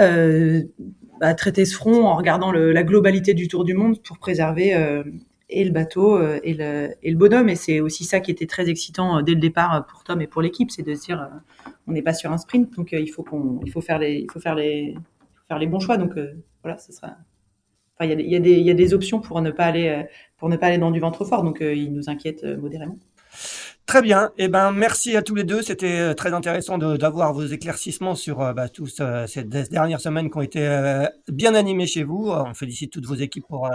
[0.00, 0.62] euh
[1.20, 5.04] bah, traiter ce front en regardant la globalité du tour du monde pour préserver euh,
[5.50, 7.50] et le bateau euh, et le, et le bonhomme.
[7.50, 10.40] Et c'est aussi ça qui était très excitant dès le départ pour Tom et pour
[10.40, 11.28] l'équipe, c'est de se dire,
[11.86, 14.30] on n'est pas sur un sprint, donc il faut qu'on, il faut faire les, il
[14.32, 14.94] faut faire les,
[15.46, 15.98] faire les bons choix.
[15.98, 16.14] Donc
[16.62, 17.16] voilà, ce sera
[18.04, 20.02] il y, a des options pour ne pas aller, euh,
[20.38, 22.98] pour ne pas aller dans du ventre fort, donc euh, il nous inquiète euh, modérément.
[23.90, 24.30] Très bien.
[24.38, 25.62] Eh ben, merci à tous les deux.
[25.62, 30.30] C'était euh, très intéressant d'avoir vos éclaircissements sur euh, bah, tous euh, ces dernières semaines
[30.30, 32.30] qui ont été bien animées chez vous.
[32.30, 33.68] On félicite toutes vos équipes pour,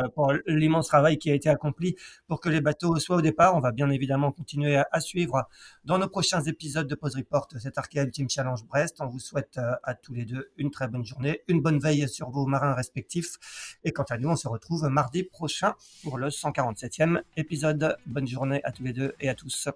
[0.47, 1.97] l'immense travail qui a été accompli
[2.30, 3.57] pour que les bateaux soient au départ.
[3.57, 5.49] On va bien évidemment continuer à, suivre
[5.84, 9.01] dans nos prochains épisodes de Pause Report cet Arcade Team Challenge Brest.
[9.01, 12.30] On vous souhaite à tous les deux une très bonne journée, une bonne veille sur
[12.30, 13.78] vos marins respectifs.
[13.84, 17.97] Et quant à nous, on se retrouve mardi prochain pour le 147e épisode.
[18.05, 19.68] Bonne journée à tous les deux et à tous.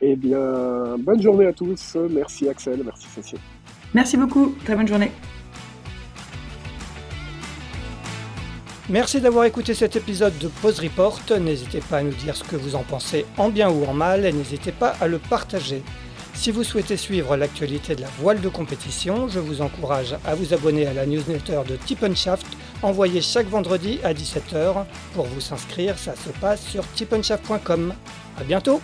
[0.00, 1.96] Eh bien, bonne journée à tous.
[2.10, 3.38] Merci Axel, merci Cécile.
[3.94, 5.10] Merci beaucoup, très bonne journée.
[8.90, 11.20] Merci d'avoir écouté cet épisode de Pause Report.
[11.38, 14.24] N'hésitez pas à nous dire ce que vous en pensez en bien ou en mal
[14.24, 15.82] et n'hésitez pas à le partager.
[16.32, 20.54] Si vous souhaitez suivre l'actualité de la voile de compétition, je vous encourage à vous
[20.54, 22.46] abonner à la newsletter de Tippenshaft
[22.80, 24.84] envoyée chaque vendredi à 17h.
[25.14, 27.92] Pour vous inscrire, ça se passe sur tippenshaft.com.
[28.38, 28.80] À bientôt!